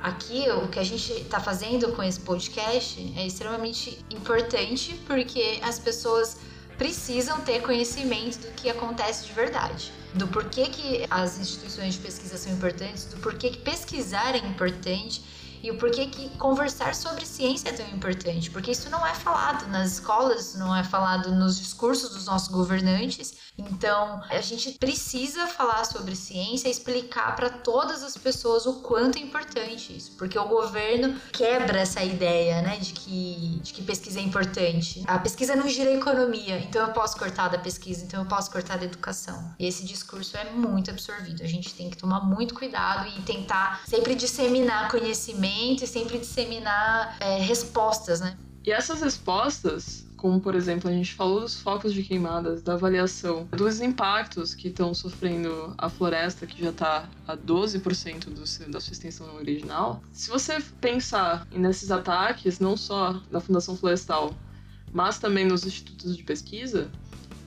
aqui 0.05 0.45
o 0.51 0.69
que 0.69 0.79
a 0.79 0.85
gente 0.85 1.11
está 1.13 1.41
fazendo 1.41 1.91
com 1.93 2.03
esse 2.03 2.21
podcast 2.21 3.15
é 3.17 3.27
extremamente 3.27 3.99
importante 4.11 5.01
porque 5.07 5.59
as 5.63 5.79
pessoas 5.79 6.37
precisam 6.77 7.41
ter 7.41 7.63
conhecimento 7.63 8.37
do 8.39 8.53
que 8.53 8.69
acontece 8.69 9.27
de 9.27 9.33
verdade, 9.33 9.91
do 10.13 10.29
porquê 10.29 10.67
que 10.67 11.07
as 11.09 11.39
instituições 11.39 11.95
de 11.95 12.01
pesquisa 12.01 12.37
são 12.37 12.53
importantes, 12.53 13.07
do 13.07 13.17
porquê 13.17 13.49
que 13.49 13.59
pesquisar 13.59 14.35
é 14.35 14.47
importante 14.47 15.23
e 15.65 15.71
o 15.71 15.79
porquê 15.79 16.05
que 16.05 16.29
conversar 16.37 16.95
sobre 16.95 17.25
ciência 17.25 17.71
é 17.71 17.73
tão 17.73 17.89
importante, 17.89 18.51
porque 18.51 18.71
isso 18.71 18.91
não 18.91 19.05
é 19.07 19.15
falado 19.15 19.67
nas 19.69 19.93
escolas, 19.93 20.55
não 20.57 20.77
é 20.77 20.85
falado 20.85 21.33
nos 21.33 21.59
discursos 21.59 22.11
dos 22.11 22.27
nossos 22.27 22.49
governantes. 22.49 23.35
Então, 23.57 24.23
a 24.29 24.43
gente 24.43 24.73
precisa 24.73 25.47
falar 25.47 25.87
sobre 25.87 26.15
ciência 26.15 26.69
explicar 26.69 27.35
para 27.35 27.49
todas 27.49 28.03
as 28.03 28.15
pessoas 28.15 28.67
o 28.67 28.83
quanto 28.83 29.17
é 29.17 29.23
importante 29.23 29.97
isso, 29.97 30.13
porque 30.19 30.39
o 30.39 30.47
governo 30.47 31.19
quebra 31.33 31.81
essa 31.81 32.05
ideia, 32.05 32.61
né, 32.61 32.77
de 32.77 32.93
que, 32.93 33.61
de 33.63 33.73
que 33.73 33.83
pesquisa 33.83 34.21
é 34.21 34.23
importante. 34.23 35.03
A 35.07 35.19
pesquisa 35.19 35.57
não 35.57 35.67
gira 35.67 35.89
a 35.89 35.95
economia, 35.95 36.59
então 36.59 36.87
eu 36.87 36.93
posso 36.93 37.17
cortar 37.17 37.49
da 37.49 37.57
pesquisa, 37.57 38.05
então 38.05 38.21
eu 38.21 38.29
posso 38.29 38.51
cortar 38.51 38.77
da 38.77 38.85
educação. 38.85 39.55
E 39.59 39.67
esse 39.67 39.87
discurso 39.87 40.37
é 40.37 40.45
muito 40.51 40.91
absorvido. 40.91 41.43
A 41.43 41.47
gente 41.47 41.73
tem 41.73 41.89
que 41.89 41.97
tomar 41.97 42.21
muito 42.21 42.55
cuidado 42.55 43.09
e 43.17 43.23
tentar 43.23 43.81
sempre 43.87 44.15
disseminar 44.15 44.91
conhecimento 44.91 45.54
e 45.55 45.87
sempre 45.87 46.19
disseminar 46.19 47.17
é, 47.21 47.39
respostas, 47.39 48.21
né? 48.21 48.37
E 48.65 48.73
essas 48.73 49.03
respostas, 49.03 50.07
como 50.17 50.41
por 50.41 50.55
exemplo 50.55 50.89
a 50.89 50.93
gente 50.93 51.13
falou 51.15 51.41
dos 51.41 51.61
focos 51.61 51.93
de 51.93 52.03
queimadas, 52.03 52.63
da 52.63 52.73
avaliação 52.73 53.47
dos 53.51 53.81
impactos 53.81 54.55
que 54.55 54.69
estão 54.69 54.95
sofrendo 54.95 55.75
a 55.77 55.91
floresta, 55.91 56.47
que 56.47 56.63
já 56.63 56.71
está 56.71 57.09
a 57.29 57.37
12% 57.37 58.25
do, 58.25 58.71
da 58.71 58.81
sua 58.81 58.93
extensão 58.93 59.35
original, 59.37 60.03
se 60.13 60.31
você 60.31 60.59
pensar 60.81 61.47
nesses 61.53 61.91
ataques, 61.91 62.59
não 62.59 62.75
só 62.77 63.21
da 63.31 63.39
Fundação 63.39 63.77
Florestal, 63.77 64.35
mas 64.95 65.19
também 65.19 65.45
nos 65.45 65.67
institutos 65.67 66.17
de 66.17 66.23
pesquisa, 66.23 66.89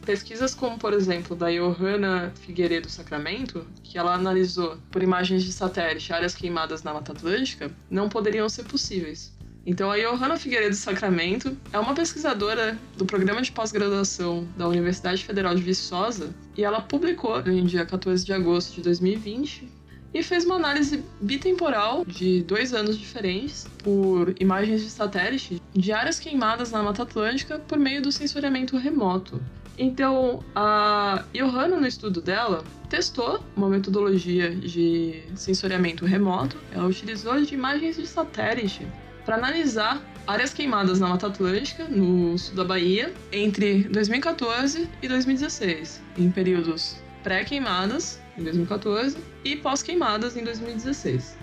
Pesquisas 0.08 0.56
como, 0.56 0.78
por 0.78 0.94
exemplo, 0.94 1.36
da 1.36 1.52
Johanna 1.52 2.32
Figueiredo 2.40 2.90
Sacramento, 2.90 3.68
que 3.84 3.98
ela 3.98 4.14
analisou 4.14 4.78
por 4.90 5.04
imagens 5.04 5.44
de 5.44 5.52
satélite 5.52 6.14
áreas 6.14 6.34
queimadas 6.34 6.82
na 6.82 6.94
Mata 6.94 7.12
Atlântica, 7.12 7.70
não 7.90 8.08
poderiam 8.08 8.48
ser 8.48 8.64
possíveis. 8.64 9.36
Então, 9.66 9.92
a 9.92 9.98
Johanna 9.98 10.38
Figueiredo 10.38 10.76
Sacramento 10.76 11.58
é 11.74 11.78
uma 11.78 11.94
pesquisadora 11.94 12.80
do 12.96 13.06
programa 13.06 13.42
de 13.42 13.52
pós-graduação 13.52 14.48
da 14.56 14.66
Universidade 14.66 15.26
Federal 15.26 15.54
de 15.54 15.62
Viçosa 15.62 16.34
e 16.56 16.64
ela 16.64 16.80
publicou, 16.80 17.44
no 17.44 17.62
dia 17.64 17.86
14 17.86 18.26
de 18.26 18.32
agosto 18.32 18.76
de 18.76 18.84
2020, 18.84 19.70
e 20.14 20.24
fez 20.24 20.46
uma 20.46 20.56
análise 20.56 21.04
bitemporal 21.20 22.06
de 22.06 22.44
dois 22.44 22.74
anos 22.74 22.98
diferentes 22.98 23.68
por 23.84 24.34
imagens 24.40 24.84
de 24.84 24.90
satélite 24.90 25.62
de 25.74 25.92
áreas 25.92 26.18
queimadas 26.18 26.72
na 26.72 26.82
Mata 26.82 27.04
Atlântica 27.04 27.60
por 27.60 27.78
meio 27.78 28.02
do 28.02 28.10
sensoriamento 28.10 28.78
remoto. 28.78 29.42
Então, 29.78 30.44
a 30.56 31.24
Johanna, 31.34 31.78
no 31.78 31.86
estudo 31.86 32.20
dela, 32.22 32.64
testou 32.90 33.44
uma 33.56 33.70
metodologia 33.70 34.56
de 34.56 35.22
sensoriamento 35.36 36.04
remoto. 36.06 36.58
Ela 36.72 36.88
utilizou 36.88 37.40
de 37.40 37.54
imagens 37.54 37.96
de 37.96 38.08
satélite 38.08 38.88
para 39.24 39.36
analisar 39.36 40.02
áreas 40.26 40.54
queimadas 40.54 41.00
na 41.00 41.08
Mata 41.08 41.28
Atlântica, 41.28 41.84
no 41.86 42.38
sul 42.38 42.56
da 42.56 42.64
Bahia, 42.64 43.14
entre 43.32 43.84
2014 43.84 44.90
e 45.02 45.08
2016, 45.08 46.02
em 46.18 46.32
períodos 46.32 46.98
pré-queimadas, 47.24 48.20
em 48.38 48.44
2014, 48.44 49.18
e 49.44 49.56
pós-queimadas, 49.58 50.36
em 50.36 50.44
2016. 50.44 51.38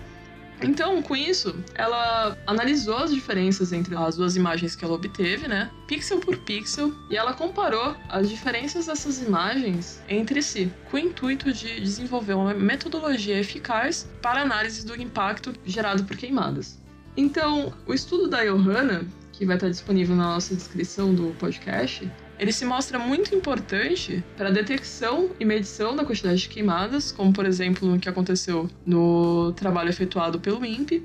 Então, 0.61 1.01
com 1.01 1.15
isso, 1.15 1.55
ela 1.73 2.37
analisou 2.47 2.97
as 2.97 3.13
diferenças 3.13 3.73
entre 3.73 3.95
as 3.95 4.15
duas 4.15 4.35
imagens 4.35 4.75
que 4.75 4.85
ela 4.85 4.93
obteve, 4.93 5.47
né? 5.47 5.69
Pixel 5.87 6.19
por 6.19 6.37
pixel, 6.37 6.93
e 7.09 7.17
ela 7.17 7.33
comparou 7.33 7.95
as 8.09 8.29
diferenças 8.29 8.85
dessas 8.85 9.21
imagens 9.21 10.01
entre 10.07 10.41
si, 10.41 10.71
com 10.89 10.97
o 10.97 10.99
intuito 10.99 11.51
de 11.51 11.79
desenvolver 11.79 12.33
uma 12.33 12.53
metodologia 12.53 13.39
eficaz 13.39 14.07
para 14.21 14.41
análise 14.41 14.85
do 14.85 14.99
impacto 14.99 15.53
gerado 15.65 16.03
por 16.05 16.15
queimadas. 16.15 16.79
Então, 17.17 17.73
o 17.85 17.93
estudo 17.93 18.27
da 18.27 18.43
Johanna, 18.43 19.05
que 19.31 19.45
vai 19.45 19.55
estar 19.55 19.69
disponível 19.69 20.15
na 20.15 20.33
nossa 20.33 20.55
descrição 20.55 21.13
do 21.13 21.35
podcast, 21.37 22.09
ele 22.39 22.51
se 22.51 22.65
mostra 22.65 22.99
muito 22.99 23.33
importante 23.33 24.23
para 24.37 24.49
a 24.49 24.51
detecção 24.51 25.31
e 25.39 25.45
medição 25.45 25.95
da 25.95 26.03
quantidade 26.03 26.41
de 26.41 26.49
queimadas, 26.49 27.11
como 27.11 27.31
por 27.33 27.45
exemplo 27.45 27.93
o 27.93 27.99
que 27.99 28.09
aconteceu 28.09 28.69
no 28.85 29.53
trabalho 29.53 29.89
efetuado 29.89 30.39
pelo 30.39 30.65
INPE. 30.65 31.03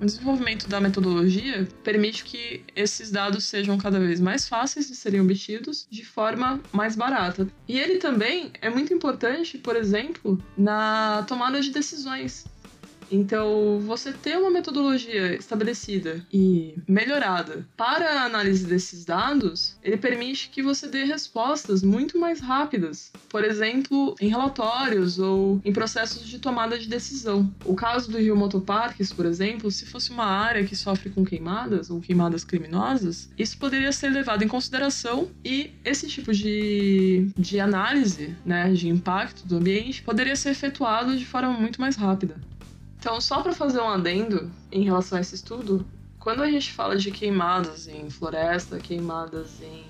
O 0.00 0.04
desenvolvimento 0.04 0.68
da 0.68 0.78
metodologia 0.78 1.66
permite 1.82 2.22
que 2.22 2.62
esses 2.74 3.10
dados 3.10 3.44
sejam 3.44 3.78
cada 3.78 3.98
vez 3.98 4.20
mais 4.20 4.46
fáceis 4.46 4.88
de 4.88 4.94
serem 4.94 5.22
obtidos 5.22 5.86
de 5.90 6.04
forma 6.04 6.60
mais 6.70 6.94
barata. 6.94 7.48
E 7.66 7.78
ele 7.78 7.96
também 7.96 8.52
é 8.60 8.68
muito 8.68 8.92
importante, 8.92 9.56
por 9.56 9.74
exemplo, 9.74 10.38
na 10.56 11.24
tomada 11.26 11.60
de 11.62 11.70
decisões. 11.70 12.44
Então, 13.10 13.80
você 13.80 14.12
ter 14.12 14.36
uma 14.36 14.50
metodologia 14.50 15.34
estabelecida 15.34 16.24
e 16.32 16.74
melhorada 16.88 17.66
para 17.76 18.20
a 18.20 18.24
análise 18.24 18.66
desses 18.66 19.04
dados, 19.04 19.76
ele 19.82 19.96
permite 19.96 20.48
que 20.50 20.62
você 20.62 20.88
dê 20.88 21.04
respostas 21.04 21.82
muito 21.82 22.18
mais 22.18 22.40
rápidas. 22.40 23.12
Por 23.28 23.44
exemplo, 23.44 24.14
em 24.20 24.28
relatórios 24.28 25.18
ou 25.18 25.60
em 25.64 25.72
processos 25.72 26.26
de 26.26 26.38
tomada 26.38 26.78
de 26.78 26.88
decisão. 26.88 27.52
O 27.64 27.74
caso 27.74 28.10
do 28.10 28.18
Rio 28.18 28.36
Motoparques, 28.36 29.12
por 29.12 29.26
exemplo, 29.26 29.70
se 29.70 29.86
fosse 29.86 30.10
uma 30.10 30.26
área 30.26 30.64
que 30.64 30.76
sofre 30.76 31.10
com 31.10 31.24
queimadas 31.24 31.90
ou 31.90 32.00
queimadas 32.00 32.44
criminosas, 32.44 33.28
isso 33.38 33.58
poderia 33.58 33.92
ser 33.92 34.10
levado 34.10 34.42
em 34.42 34.48
consideração 34.48 35.28
e 35.44 35.70
esse 35.84 36.06
tipo 36.08 36.32
de, 36.32 37.28
de 37.36 37.60
análise, 37.60 38.34
né, 38.44 38.72
de 38.72 38.88
impacto 38.88 39.46
do 39.46 39.56
ambiente, 39.56 40.02
poderia 40.02 40.36
ser 40.36 40.50
efetuado 40.50 41.16
de 41.16 41.24
forma 41.24 41.52
muito 41.52 41.80
mais 41.80 41.96
rápida. 41.96 42.36
Então, 43.06 43.20
só 43.20 43.40
para 43.40 43.52
fazer 43.52 43.80
um 43.80 43.88
adendo 43.88 44.50
em 44.72 44.82
relação 44.82 45.16
a 45.16 45.20
esse 45.20 45.36
estudo, 45.36 45.86
quando 46.18 46.42
a 46.42 46.50
gente 46.50 46.72
fala 46.72 46.96
de 46.96 47.12
queimadas 47.12 47.86
em 47.86 48.10
floresta, 48.10 48.80
queimadas 48.80 49.62
em, 49.62 49.84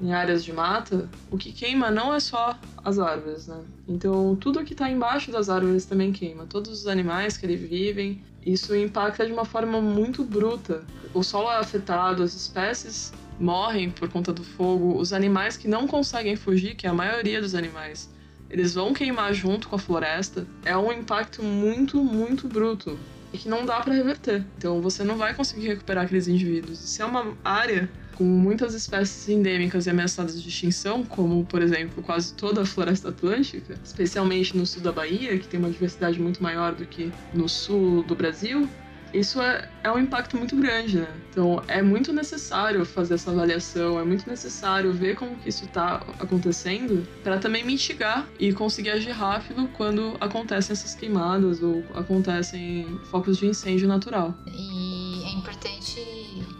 em 0.00 0.12
áreas 0.12 0.44
de 0.44 0.52
mata, 0.52 1.08
o 1.30 1.38
que 1.38 1.52
queima 1.52 1.88
não 1.88 2.12
é 2.12 2.18
só 2.18 2.58
as 2.84 2.98
árvores, 2.98 3.46
né? 3.46 3.60
Então, 3.86 4.34
tudo 4.34 4.64
que 4.64 4.72
está 4.72 4.90
embaixo 4.90 5.30
das 5.30 5.48
árvores 5.48 5.84
também 5.84 6.10
queima. 6.10 6.46
Todos 6.46 6.80
os 6.80 6.88
animais 6.88 7.36
que 7.36 7.46
ali 7.46 7.54
vivem, 7.54 8.24
isso 8.44 8.74
impacta 8.74 9.24
de 9.24 9.32
uma 9.32 9.44
forma 9.44 9.80
muito 9.80 10.24
bruta. 10.24 10.82
O 11.14 11.22
solo 11.22 11.52
é 11.52 11.58
afetado, 11.58 12.24
as 12.24 12.34
espécies 12.34 13.12
morrem 13.38 13.88
por 13.88 14.08
conta 14.08 14.32
do 14.32 14.42
fogo, 14.42 14.98
os 14.98 15.12
animais 15.12 15.56
que 15.56 15.68
não 15.68 15.86
conseguem 15.86 16.34
fugir, 16.34 16.74
que 16.74 16.88
é 16.88 16.90
a 16.90 16.92
maioria 16.92 17.40
dos 17.40 17.54
animais, 17.54 18.10
eles 18.50 18.74
vão 18.74 18.92
queimar 18.92 19.32
junto 19.34 19.68
com 19.68 19.76
a 19.76 19.78
floresta, 19.78 20.46
é 20.64 20.76
um 20.76 20.92
impacto 20.92 21.42
muito, 21.42 22.02
muito 22.02 22.48
bruto 22.48 22.98
e 23.32 23.38
que 23.38 23.48
não 23.48 23.66
dá 23.66 23.80
para 23.80 23.94
reverter. 23.94 24.44
Então 24.56 24.80
você 24.80 25.04
não 25.04 25.16
vai 25.16 25.34
conseguir 25.34 25.68
recuperar 25.68 26.04
aqueles 26.04 26.28
indivíduos. 26.28 26.78
Se 26.78 27.02
é 27.02 27.04
uma 27.04 27.36
área 27.44 27.88
com 28.14 28.24
muitas 28.24 28.74
espécies 28.74 29.28
endêmicas 29.28 29.86
e 29.86 29.90
ameaçadas 29.90 30.42
de 30.42 30.48
extinção, 30.48 31.04
como 31.04 31.44
por 31.44 31.62
exemplo 31.62 32.02
quase 32.02 32.34
toda 32.34 32.62
a 32.62 32.66
floresta 32.66 33.10
atlântica, 33.10 33.78
especialmente 33.84 34.56
no 34.56 34.66
sul 34.66 34.82
da 34.82 34.90
Bahia, 34.90 35.38
que 35.38 35.46
tem 35.46 35.60
uma 35.60 35.70
diversidade 35.70 36.20
muito 36.20 36.42
maior 36.42 36.74
do 36.74 36.84
que 36.84 37.12
no 37.32 37.48
sul 37.48 38.02
do 38.02 38.16
Brasil, 38.16 38.68
isso 39.12 39.40
é, 39.40 39.68
é 39.82 39.90
um 39.90 39.98
impacto 39.98 40.36
muito 40.36 40.56
grande, 40.56 40.98
né? 40.98 41.08
Então 41.30 41.62
é 41.68 41.82
muito 41.82 42.12
necessário 42.12 42.84
fazer 42.84 43.14
essa 43.14 43.30
avaliação, 43.30 43.98
é 43.98 44.04
muito 44.04 44.28
necessário 44.28 44.92
ver 44.92 45.16
como 45.16 45.36
que 45.36 45.48
isso 45.48 45.64
está 45.64 46.02
acontecendo 46.18 47.06
para 47.22 47.38
também 47.38 47.64
mitigar 47.64 48.26
e 48.38 48.52
conseguir 48.52 48.90
agir 48.90 49.12
rápido 49.12 49.68
quando 49.76 50.16
acontecem 50.20 50.72
essas 50.72 50.94
queimadas 50.94 51.62
ou 51.62 51.84
acontecem 51.94 52.98
focos 53.10 53.38
de 53.38 53.46
incêndio 53.46 53.88
natural. 53.88 54.34
E 54.46 54.77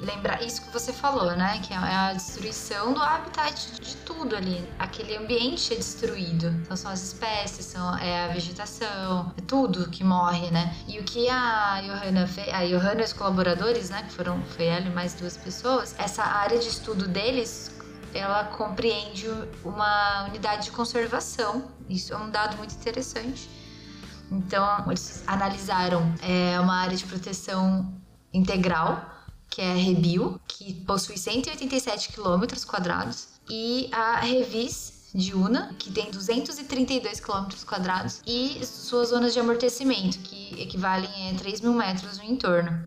lembrar 0.09 0.43
isso 0.43 0.63
que 0.63 0.73
você 0.73 0.93
falou, 0.93 1.37
né? 1.37 1.61
Que 1.63 1.73
é 1.73 1.77
a 1.77 2.13
destruição 2.13 2.95
do 2.95 3.03
habitat 3.03 3.81
de 3.81 3.97
tudo 3.97 4.35
ali. 4.35 4.67
Aquele 4.79 5.17
ambiente 5.17 5.73
é 5.75 5.77
destruído. 5.77 6.49
Então 6.63 6.77
são 6.77 6.91
as 6.91 7.03
espécies, 7.03 7.67
são, 7.67 7.97
é 7.99 8.25
a 8.25 8.29
vegetação, 8.29 9.33
é 9.37 9.41
tudo 9.43 9.91
que 9.91 10.03
morre, 10.03 10.51
né? 10.51 10.75
E 10.89 10.99
o 10.99 11.05
que 11.05 11.29
a 11.29 11.81
Johanna 11.83 12.27
fez, 12.27 12.49
a 12.49 12.65
Johanna 12.65 13.03
e 13.03 13.05
os 13.05 13.13
colaboradores, 13.13 13.91
né? 13.91 14.03
Que 14.03 14.13
foram, 14.13 14.43
foi 14.57 14.67
ela 14.67 14.87
e 14.87 14.91
mais 14.91 15.13
duas 15.15 15.37
pessoas, 15.37 15.95
essa 15.99 16.23
área 16.23 16.59
de 16.59 16.69
estudo 16.69 17.07
deles 17.07 17.77
ela 18.15 18.45
compreende 18.45 19.29
uma 19.63 20.25
unidade 20.29 20.65
de 20.65 20.71
conservação. 20.71 21.71
Isso 21.91 22.15
é 22.15 22.17
um 22.17 22.31
dado 22.31 22.57
muito 22.57 22.75
interessante. 22.75 23.49
Então, 24.33 24.85
eles 24.87 25.23
analisaram 25.27 26.03
é, 26.23 26.59
uma 26.59 26.77
área 26.77 26.97
de 26.97 27.05
proteção 27.05 27.95
integral 28.33 29.18
que 29.49 29.61
é 29.61 29.75
Rebio, 29.75 30.41
que 30.47 30.75
possui 30.85 31.17
187 31.17 32.11
quilômetros 32.11 32.65
quadrados, 32.65 33.29
e 33.49 33.89
a 33.93 34.21
Revis 34.21 35.11
de 35.15 35.35
Una, 35.35 35.75
que 35.79 35.91
tem 35.91 36.11
232 36.11 37.21
quilômetros 37.21 37.65
quadrados, 37.65 38.21
e 38.27 38.65
suas 38.65 39.09
zonas 39.09 39.33
de 39.33 39.41
amortecimento, 39.41 40.19
que 40.19 40.61
equivalem 40.61 41.31
a 41.31 41.35
3 41.39 41.61
mil 41.63 41.73
metros 41.73 42.19
no 42.19 42.25
entorno. 42.25 42.83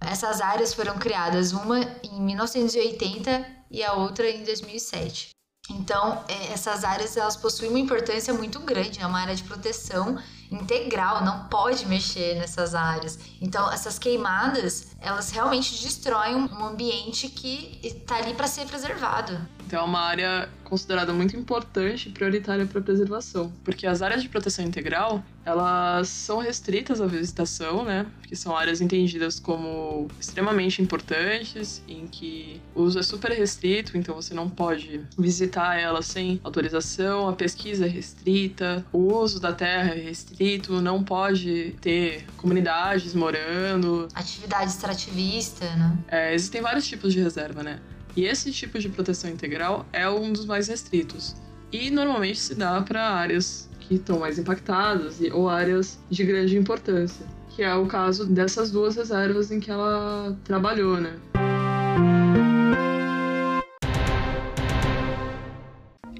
Essas 0.00 0.40
áreas 0.40 0.72
foram 0.72 0.96
criadas, 0.98 1.52
uma 1.52 1.80
em 2.02 2.20
1980 2.20 3.46
e 3.70 3.82
a 3.82 3.92
outra 3.92 4.30
em 4.30 4.44
2007. 4.44 5.30
Então, 5.70 6.24
é, 6.28 6.52
essas 6.52 6.84
áreas 6.84 7.16
elas 7.16 7.36
possuem 7.36 7.70
uma 7.70 7.78
importância 7.78 8.32
muito 8.32 8.58
grande, 8.60 9.00
é 9.00 9.06
uma 9.06 9.20
área 9.20 9.34
de 9.34 9.44
proteção 9.44 10.18
integral, 10.50 11.24
não 11.24 11.44
pode 11.48 11.86
mexer 11.86 12.36
nessas 12.36 12.74
áreas. 12.74 13.18
Então, 13.40 13.70
essas 13.70 13.98
queimadas, 13.98 14.88
elas 15.00 15.30
realmente 15.30 15.82
destroem 15.82 16.36
um 16.36 16.64
ambiente 16.64 17.28
que 17.28 17.78
está 17.82 18.16
ali 18.16 18.34
para 18.34 18.46
ser 18.46 18.66
preservado. 18.66 19.38
Então, 19.66 19.80
é 19.80 19.84
uma 19.84 20.00
área 20.00 20.48
considerada 20.68 21.12
muito 21.12 21.36
importante 21.36 22.08
e 22.08 22.12
prioritária 22.12 22.66
para 22.66 22.80
a 22.80 22.82
preservação, 22.82 23.52
porque 23.64 23.86
as 23.86 24.02
áreas 24.02 24.22
de 24.22 24.28
proteção 24.28 24.64
integral, 24.64 25.22
elas 25.44 26.08
são 26.08 26.38
restritas 26.38 27.00
à 27.00 27.06
visitação, 27.06 27.84
né? 27.84 28.06
Que 28.26 28.36
são 28.36 28.56
áreas 28.56 28.80
entendidas 28.80 29.40
como 29.40 30.08
extremamente 30.20 30.82
importantes, 30.82 31.82
em 31.88 32.06
que 32.06 32.60
o 32.74 32.82
uso 32.82 32.98
é 32.98 33.02
super 33.02 33.32
restrito, 33.32 33.96
então 33.96 34.14
você 34.14 34.34
não 34.34 34.48
pode 34.48 35.00
visitar 35.18 35.76
elas 35.76 36.06
sem 36.06 36.38
autorização, 36.44 37.28
a 37.28 37.32
pesquisa 37.32 37.86
é 37.86 37.88
restrita, 37.88 38.84
o 38.92 39.14
uso 39.14 39.40
da 39.40 39.52
terra 39.52 39.94
é 39.94 40.00
restrito, 40.00 40.80
não 40.82 41.02
pode 41.02 41.74
ter 41.80 42.26
comunidades 42.36 43.14
morando. 43.14 44.08
Atividade 44.14 44.70
extrativista, 44.70 45.64
né? 45.76 45.98
É, 46.08 46.34
existem 46.34 46.60
vários 46.60 46.86
tipos 46.86 47.12
de 47.14 47.20
reserva, 47.20 47.62
né? 47.62 47.80
E 48.16 48.24
esse 48.24 48.52
tipo 48.52 48.78
de 48.78 48.88
proteção 48.88 49.30
integral 49.30 49.86
é 49.92 50.08
um 50.08 50.32
dos 50.32 50.44
mais 50.44 50.68
restritos. 50.68 51.36
E 51.72 51.90
normalmente 51.90 52.38
se 52.38 52.54
dá 52.54 52.80
para 52.80 53.10
áreas 53.10 53.68
que 53.80 53.94
estão 53.94 54.18
mais 54.18 54.38
impactadas 54.38 55.20
ou 55.32 55.48
áreas 55.48 55.98
de 56.10 56.24
grande 56.24 56.56
importância, 56.56 57.24
que 57.50 57.62
é 57.62 57.74
o 57.74 57.86
caso 57.86 58.26
dessas 58.26 58.70
duas 58.70 58.96
reservas 58.96 59.50
em 59.50 59.60
que 59.60 59.70
ela 59.70 60.36
trabalhou, 60.44 61.00
né? 61.00 61.18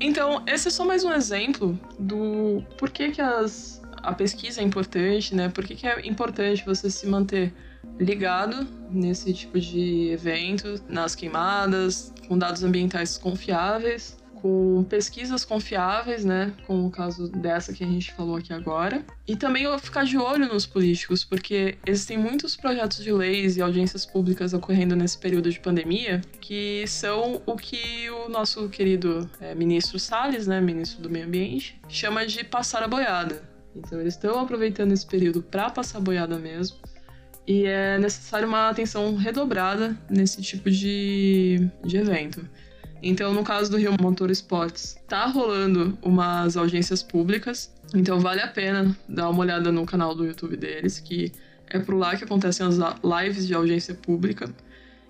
Então, 0.01 0.43
esse 0.47 0.69
é 0.69 0.71
só 0.71 0.85
mais 0.85 1.05
um 1.05 1.13
exemplo 1.13 1.79
do 1.99 2.63
porquê 2.79 3.11
que 3.11 3.21
as, 3.21 3.83
a 3.97 4.13
pesquisa 4.13 4.61
é 4.61 4.65
importante, 4.65 5.35
né? 5.35 5.49
Por 5.49 5.65
que 5.65 5.87
é 5.87 6.07
importante 6.07 6.65
você 6.65 6.89
se 6.89 7.07
manter 7.07 7.53
ligado 7.99 8.67
nesse 8.91 9.33
tipo 9.33 9.59
de 9.59 10.11
evento, 10.11 10.83
nas 10.89 11.15
queimadas, 11.15 12.13
com 12.27 12.39
dados 12.39 12.63
ambientais 12.63 13.17
confiáveis, 13.19 14.19
com 14.41 14.85
pesquisas 14.89 15.45
confiáveis, 15.45 16.25
né, 16.25 16.53
como 16.67 16.87
o 16.87 16.91
caso 16.91 17.29
dessa 17.29 17.73
que 17.73 17.83
a 17.83 17.87
gente 17.87 18.13
falou 18.13 18.37
aqui 18.37 18.53
agora. 18.53 19.05
E 19.27 19.37
também 19.37 19.67
ficar 19.79 20.05
de 20.05 20.17
olho 20.17 20.47
nos 20.49 20.67
políticos, 20.67 21.25
porque 21.25 21.77
existem 21.87 22.17
muitos 22.17 22.57
projetos 22.57 23.03
de 23.03 23.13
leis 23.13 23.57
e 23.57 23.63
audiências 23.63 24.07
públicas 24.07 24.53
ocorrendo 24.53 24.95
nesse 24.97 25.19
período 25.19 25.51
de 25.51 25.59
pandemia, 25.61 26.21
que 26.41 26.85
são 26.87 27.43
o 27.47 27.57
que 27.57 28.09
o 28.11 28.29
nosso 28.29 28.69
querido 28.69 29.29
é, 29.41 29.55
ministro 29.55 29.99
Salles, 29.99 30.47
né, 30.47 30.61
ministro 30.61 31.03
do 31.03 31.11
Meio 31.11 31.27
Ambiente, 31.27 31.81
chama 31.89 32.27
de 32.27 32.45
passar 32.45 32.83
a 32.83 32.89
boiada. 32.89 33.43
Então 33.75 34.01
eles 34.01 34.15
estão 34.15 34.41
aproveitando 34.41 34.93
esse 34.93 35.07
período 35.07 35.43
para 35.43 35.71
passar 35.71 35.99
a 35.99 36.01
boiada 36.01 36.39
mesmo 36.39 36.79
e 37.49 37.65
é 37.65 37.99
necessário 37.99 38.47
uma 38.47 38.69
atenção 38.69 39.17
redobrada 39.17 39.97
nesse 40.11 40.43
tipo 40.43 40.71
de, 40.71 41.67
de 41.83 41.97
evento. 41.97 42.47
Então, 43.03 43.33
no 43.33 43.43
caso 43.43 43.71
do 43.71 43.79
Rio 43.79 43.95
Motor 43.99 44.31
Esportes, 44.31 44.99
tá 45.09 45.25
rolando 45.25 45.97
umas 46.03 46.59
audiências 46.59 47.03
públicas, 47.03 47.73
então 47.95 48.21
vale 48.21 48.43
a 48.43 48.49
pena 48.49 48.95
dar 49.09 49.31
uma 49.31 49.41
olhada 49.41 49.73
no 49.73 49.87
canal 49.87 50.15
do 50.15 50.27
YouTube 50.27 50.59
deles, 50.59 51.01
que 51.01 51.33
é 51.69 51.79
por 51.79 51.95
lá 51.95 52.17
que 52.17 52.25
acontecem 52.25 52.67
as 52.67 52.77
lives 52.77 53.47
de 53.47 53.55
audiência 53.55 53.95
pública, 53.95 54.53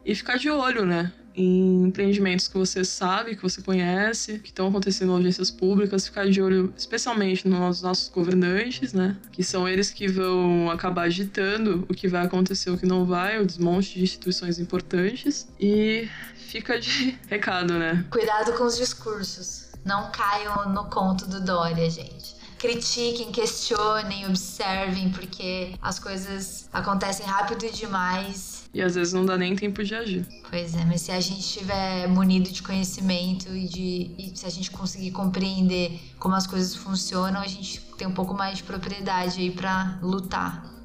e 0.07 0.15
ficar 0.15 0.39
de 0.39 0.49
olho, 0.49 0.87
né? 0.87 1.11
Em 1.39 1.85
empreendimentos 1.85 2.49
que 2.49 2.59
você 2.59 2.85
sabe, 2.85 3.37
que 3.37 3.43
você 3.43 3.63
conhece, 3.63 4.41
que 4.41 4.49
estão 4.49 4.67
acontecendo 4.69 5.11
em 5.11 5.15
audiências 5.15 5.51
públicas, 5.51 6.07
ficar 6.07 6.29
de 6.29 6.43
olho 6.43 6.75
especialmente 6.77 7.47
nos 7.47 7.81
nossos 7.81 8.09
governantes, 8.09 8.93
né? 8.93 9.17
Que 9.31 9.45
são 9.45 9.69
eles 9.69 9.91
que 9.91 10.09
vão 10.09 10.69
acabar 10.71 11.09
ditando 11.09 11.87
o 11.89 11.95
que 11.95 12.09
vai 12.09 12.27
acontecer, 12.27 12.71
o 12.71 12.77
que 12.77 12.87
não 12.87 13.07
vai, 13.07 13.41
o 13.41 13.47
desmonte 13.47 13.95
de 13.95 14.03
instituições 14.03 14.59
importantes. 14.59 15.47
E 15.61 16.09
fica 16.35 16.81
de 16.81 17.17
recado, 17.29 17.75
né? 17.75 18.05
Cuidado 18.11 18.53
com 18.55 18.65
os 18.65 18.77
discursos. 18.77 19.69
Não 19.85 20.11
caiam 20.11 20.69
no 20.71 20.87
conto 20.87 21.27
do 21.27 21.41
Dória, 21.41 21.89
gente 21.89 22.38
critiquem, 22.59 23.31
questionem, 23.31 24.27
observem, 24.27 25.11
porque 25.11 25.75
as 25.81 25.99
coisas 25.99 26.69
acontecem 26.73 27.25
rápido 27.25 27.71
demais 27.73 28.59
e 28.73 28.83
às 28.83 28.95
vezes 28.95 29.13
não 29.13 29.25
dá 29.25 29.37
nem 29.37 29.57
tempo 29.57 29.83
de 29.83 29.95
agir. 29.95 30.27
Pois 30.51 30.75
é, 30.75 30.85
mas 30.85 31.03
se 31.03 31.11
a 31.11 31.21
gente 31.21 31.41
estiver 31.41 32.07
munido 32.09 32.51
de 32.51 32.63
conhecimento 32.63 33.49
e, 33.55 33.67
de, 33.67 34.11
e 34.19 34.33
se 34.35 34.47
a 34.47 34.51
gente 34.51 34.71
conseguir 34.71 35.11
compreender 35.11 35.99
como 36.19 36.35
as 36.35 36.47
coisas 36.47 36.75
funcionam, 36.75 37.41
a 37.41 37.47
gente 37.47 37.81
tem 37.97 38.07
um 38.07 38.13
pouco 38.13 38.35
mais 38.35 38.59
de 38.59 38.65
propriedade 38.65 39.41
aí 39.41 39.51
para 39.51 39.99
lutar. 40.03 40.78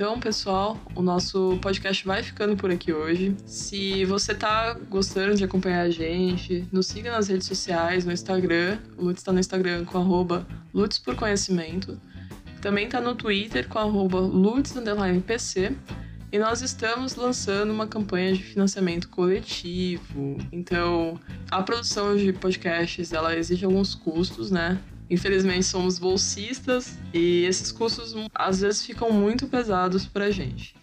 Então, 0.00 0.18
pessoal, 0.18 0.80
o 0.94 1.02
nosso 1.02 1.58
podcast 1.60 2.06
vai 2.06 2.22
ficando 2.22 2.56
por 2.56 2.70
aqui 2.70 2.90
hoje. 2.90 3.36
Se 3.44 4.02
você 4.06 4.34
tá 4.34 4.72
gostando 4.88 5.34
de 5.34 5.44
acompanhar 5.44 5.82
a 5.82 5.90
gente, 5.90 6.66
nos 6.72 6.86
siga 6.86 7.12
nas 7.12 7.28
redes 7.28 7.46
sociais, 7.46 8.06
no 8.06 8.10
Instagram. 8.10 8.78
O 8.96 9.04
Lutz 9.04 9.20
está 9.20 9.30
no 9.30 9.38
Instagram 9.38 9.84
com 9.84 9.98
arroba 9.98 10.46
Lutz 10.72 10.98
por 10.98 11.14
Conhecimento. 11.14 12.00
Também 12.62 12.88
tá 12.88 12.98
no 12.98 13.14
Twitter 13.14 13.68
com 13.68 13.78
arroba 13.78 14.20
Lutz_PC. 14.20 15.76
E 16.32 16.38
nós 16.38 16.62
estamos 16.62 17.14
lançando 17.14 17.70
uma 17.70 17.86
campanha 17.86 18.32
de 18.32 18.42
financiamento 18.42 19.06
coletivo. 19.06 20.38
Então, 20.50 21.20
a 21.50 21.62
produção 21.62 22.16
de 22.16 22.32
podcasts, 22.32 23.12
ela 23.12 23.36
exige 23.36 23.66
alguns 23.66 23.94
custos, 23.94 24.50
né? 24.50 24.80
Infelizmente 25.10 25.64
somos 25.64 25.98
bolsistas 25.98 26.96
e 27.12 27.44
esses 27.44 27.72
custos 27.72 28.14
às 28.32 28.60
vezes 28.60 28.86
ficam 28.86 29.10
muito 29.10 29.48
pesados 29.48 30.06
pra 30.06 30.30
gente. 30.30 30.74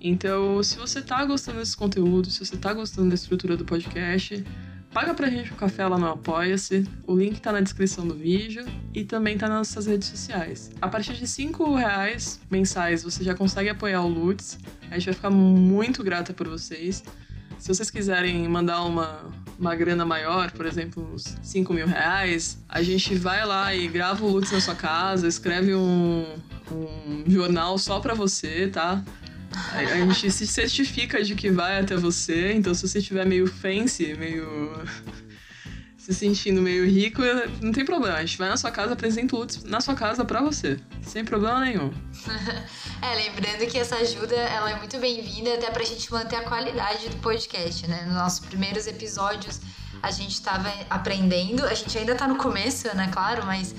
Então, 0.00 0.62
se 0.62 0.76
você 0.76 1.00
tá 1.00 1.24
gostando 1.24 1.58
desse 1.58 1.76
conteúdo, 1.76 2.30
se 2.30 2.44
você 2.44 2.56
tá 2.56 2.72
gostando 2.72 3.08
da 3.08 3.14
estrutura 3.14 3.56
do 3.56 3.64
podcast, 3.64 4.44
paga 4.92 5.14
pra 5.14 5.30
gente 5.30 5.52
um 5.52 5.56
café 5.56 5.86
lá 5.86 5.98
no 5.98 6.06
Apoia-se. 6.06 6.84
O 7.06 7.16
link 7.16 7.40
tá 7.40 7.52
na 7.52 7.60
descrição 7.60 8.06
do 8.06 8.14
vídeo 8.14 8.64
e 8.94 9.04
também 9.04 9.38
tá 9.38 9.48
nas 9.48 9.58
nossas 9.58 9.86
redes 9.86 10.08
sociais. 10.08 10.70
A 10.80 10.88
partir 10.88 11.14
de 11.14 11.26
5 11.26 11.74
reais 11.74 12.40
mensais 12.50 13.02
você 13.02 13.22
já 13.22 13.34
consegue 13.34 13.68
apoiar 13.68 14.02
o 14.02 14.08
Lutz. 14.08 14.58
A 14.90 14.94
gente 14.98 15.06
vai 15.06 15.14
ficar 15.14 15.30
muito 15.30 16.02
grata 16.02 16.32
por 16.32 16.48
vocês. 16.48 17.02
Se 17.66 17.74
vocês 17.74 17.90
quiserem 17.90 18.46
mandar 18.48 18.84
uma, 18.84 19.28
uma 19.58 19.74
grana 19.74 20.04
maior, 20.04 20.52
por 20.52 20.66
exemplo, 20.66 21.04
uns 21.12 21.36
5 21.42 21.74
mil 21.74 21.84
reais, 21.84 22.62
a 22.68 22.80
gente 22.80 23.16
vai 23.16 23.44
lá 23.44 23.74
e 23.74 23.88
grava 23.88 24.24
o 24.24 24.28
Lutz 24.28 24.52
na 24.52 24.60
sua 24.60 24.76
casa, 24.76 25.26
escreve 25.26 25.74
um, 25.74 26.24
um 26.70 27.24
jornal 27.26 27.76
só 27.76 27.98
pra 27.98 28.14
você, 28.14 28.68
tá? 28.68 29.02
A, 29.72 29.78
a 29.78 29.96
gente 29.96 30.30
se 30.30 30.46
certifica 30.46 31.24
de 31.24 31.34
que 31.34 31.50
vai 31.50 31.80
até 31.80 31.96
você, 31.96 32.52
então 32.52 32.72
se 32.72 32.86
você 32.86 33.00
estiver 33.00 33.26
meio 33.26 33.48
fancy, 33.48 34.14
meio 34.14 34.70
se 36.06 36.14
sentindo 36.14 36.62
meio 36.62 36.86
rico, 36.86 37.20
não 37.60 37.72
tem 37.72 37.84
problema. 37.84 38.16
A 38.16 38.24
gente 38.24 38.38
vai 38.38 38.48
na 38.48 38.56
sua 38.56 38.70
casa, 38.70 38.92
apresenta 38.92 39.34
o 39.34 39.40
Lutz 39.40 39.64
na 39.64 39.80
sua 39.80 39.96
casa 39.96 40.24
pra 40.24 40.40
você. 40.40 40.78
Sem 41.02 41.24
problema 41.24 41.58
nenhum. 41.58 41.92
é, 43.02 43.14
lembrando 43.16 43.68
que 43.68 43.76
essa 43.76 43.96
ajuda 43.96 44.36
ela 44.36 44.70
é 44.70 44.76
muito 44.76 44.96
bem-vinda 44.98 45.54
até 45.54 45.68
pra 45.68 45.82
gente 45.82 46.12
manter 46.12 46.36
a 46.36 46.42
qualidade 46.42 47.08
do 47.08 47.16
podcast, 47.16 47.88
né? 47.88 48.04
Nos 48.06 48.14
nossos 48.14 48.38
primeiros 48.38 48.86
episódios 48.86 49.60
a 50.00 50.12
gente 50.12 50.34
estava 50.34 50.72
aprendendo, 50.88 51.64
a 51.64 51.74
gente 51.74 51.98
ainda 51.98 52.14
tá 52.14 52.28
no 52.28 52.36
começo, 52.36 52.86
né, 52.94 53.08
claro, 53.12 53.44
mas 53.44 53.74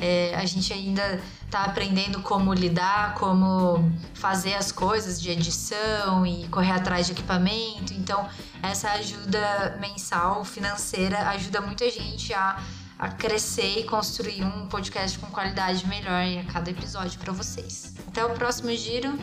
é, 0.00 0.34
a 0.34 0.44
gente 0.44 0.72
ainda 0.72 1.20
tá 1.50 1.64
aprendendo 1.64 2.20
como 2.22 2.52
lidar, 2.52 3.14
como 3.14 3.90
fazer 4.14 4.54
as 4.54 4.70
coisas 4.70 5.20
de 5.20 5.30
edição 5.30 6.26
e 6.26 6.46
correr 6.48 6.72
atrás 6.72 7.06
de 7.06 7.12
equipamento. 7.12 7.92
Então, 7.94 8.28
essa 8.62 8.90
ajuda 8.92 9.76
mensal 9.80 10.44
financeira 10.44 11.28
ajuda 11.30 11.60
muita 11.60 11.90
gente 11.90 12.32
a, 12.34 12.62
a 12.98 13.08
crescer 13.08 13.80
e 13.80 13.84
construir 13.84 14.44
um 14.44 14.66
podcast 14.66 15.18
com 15.18 15.26
qualidade 15.26 15.86
melhor 15.86 16.22
a 16.40 16.52
cada 16.52 16.70
episódio 16.70 17.18
para 17.18 17.32
vocês. 17.32 17.94
Até 18.06 18.24
o 18.24 18.30
próximo 18.30 18.70
giro. 18.74 19.18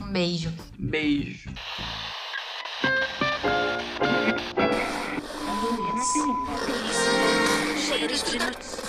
Um 0.00 0.10
beijo. 0.10 0.52
Beijo. 0.78 1.50
Cheiros 7.76 8.22
de 8.22 8.87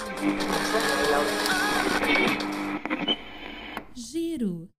Giro 3.96 4.70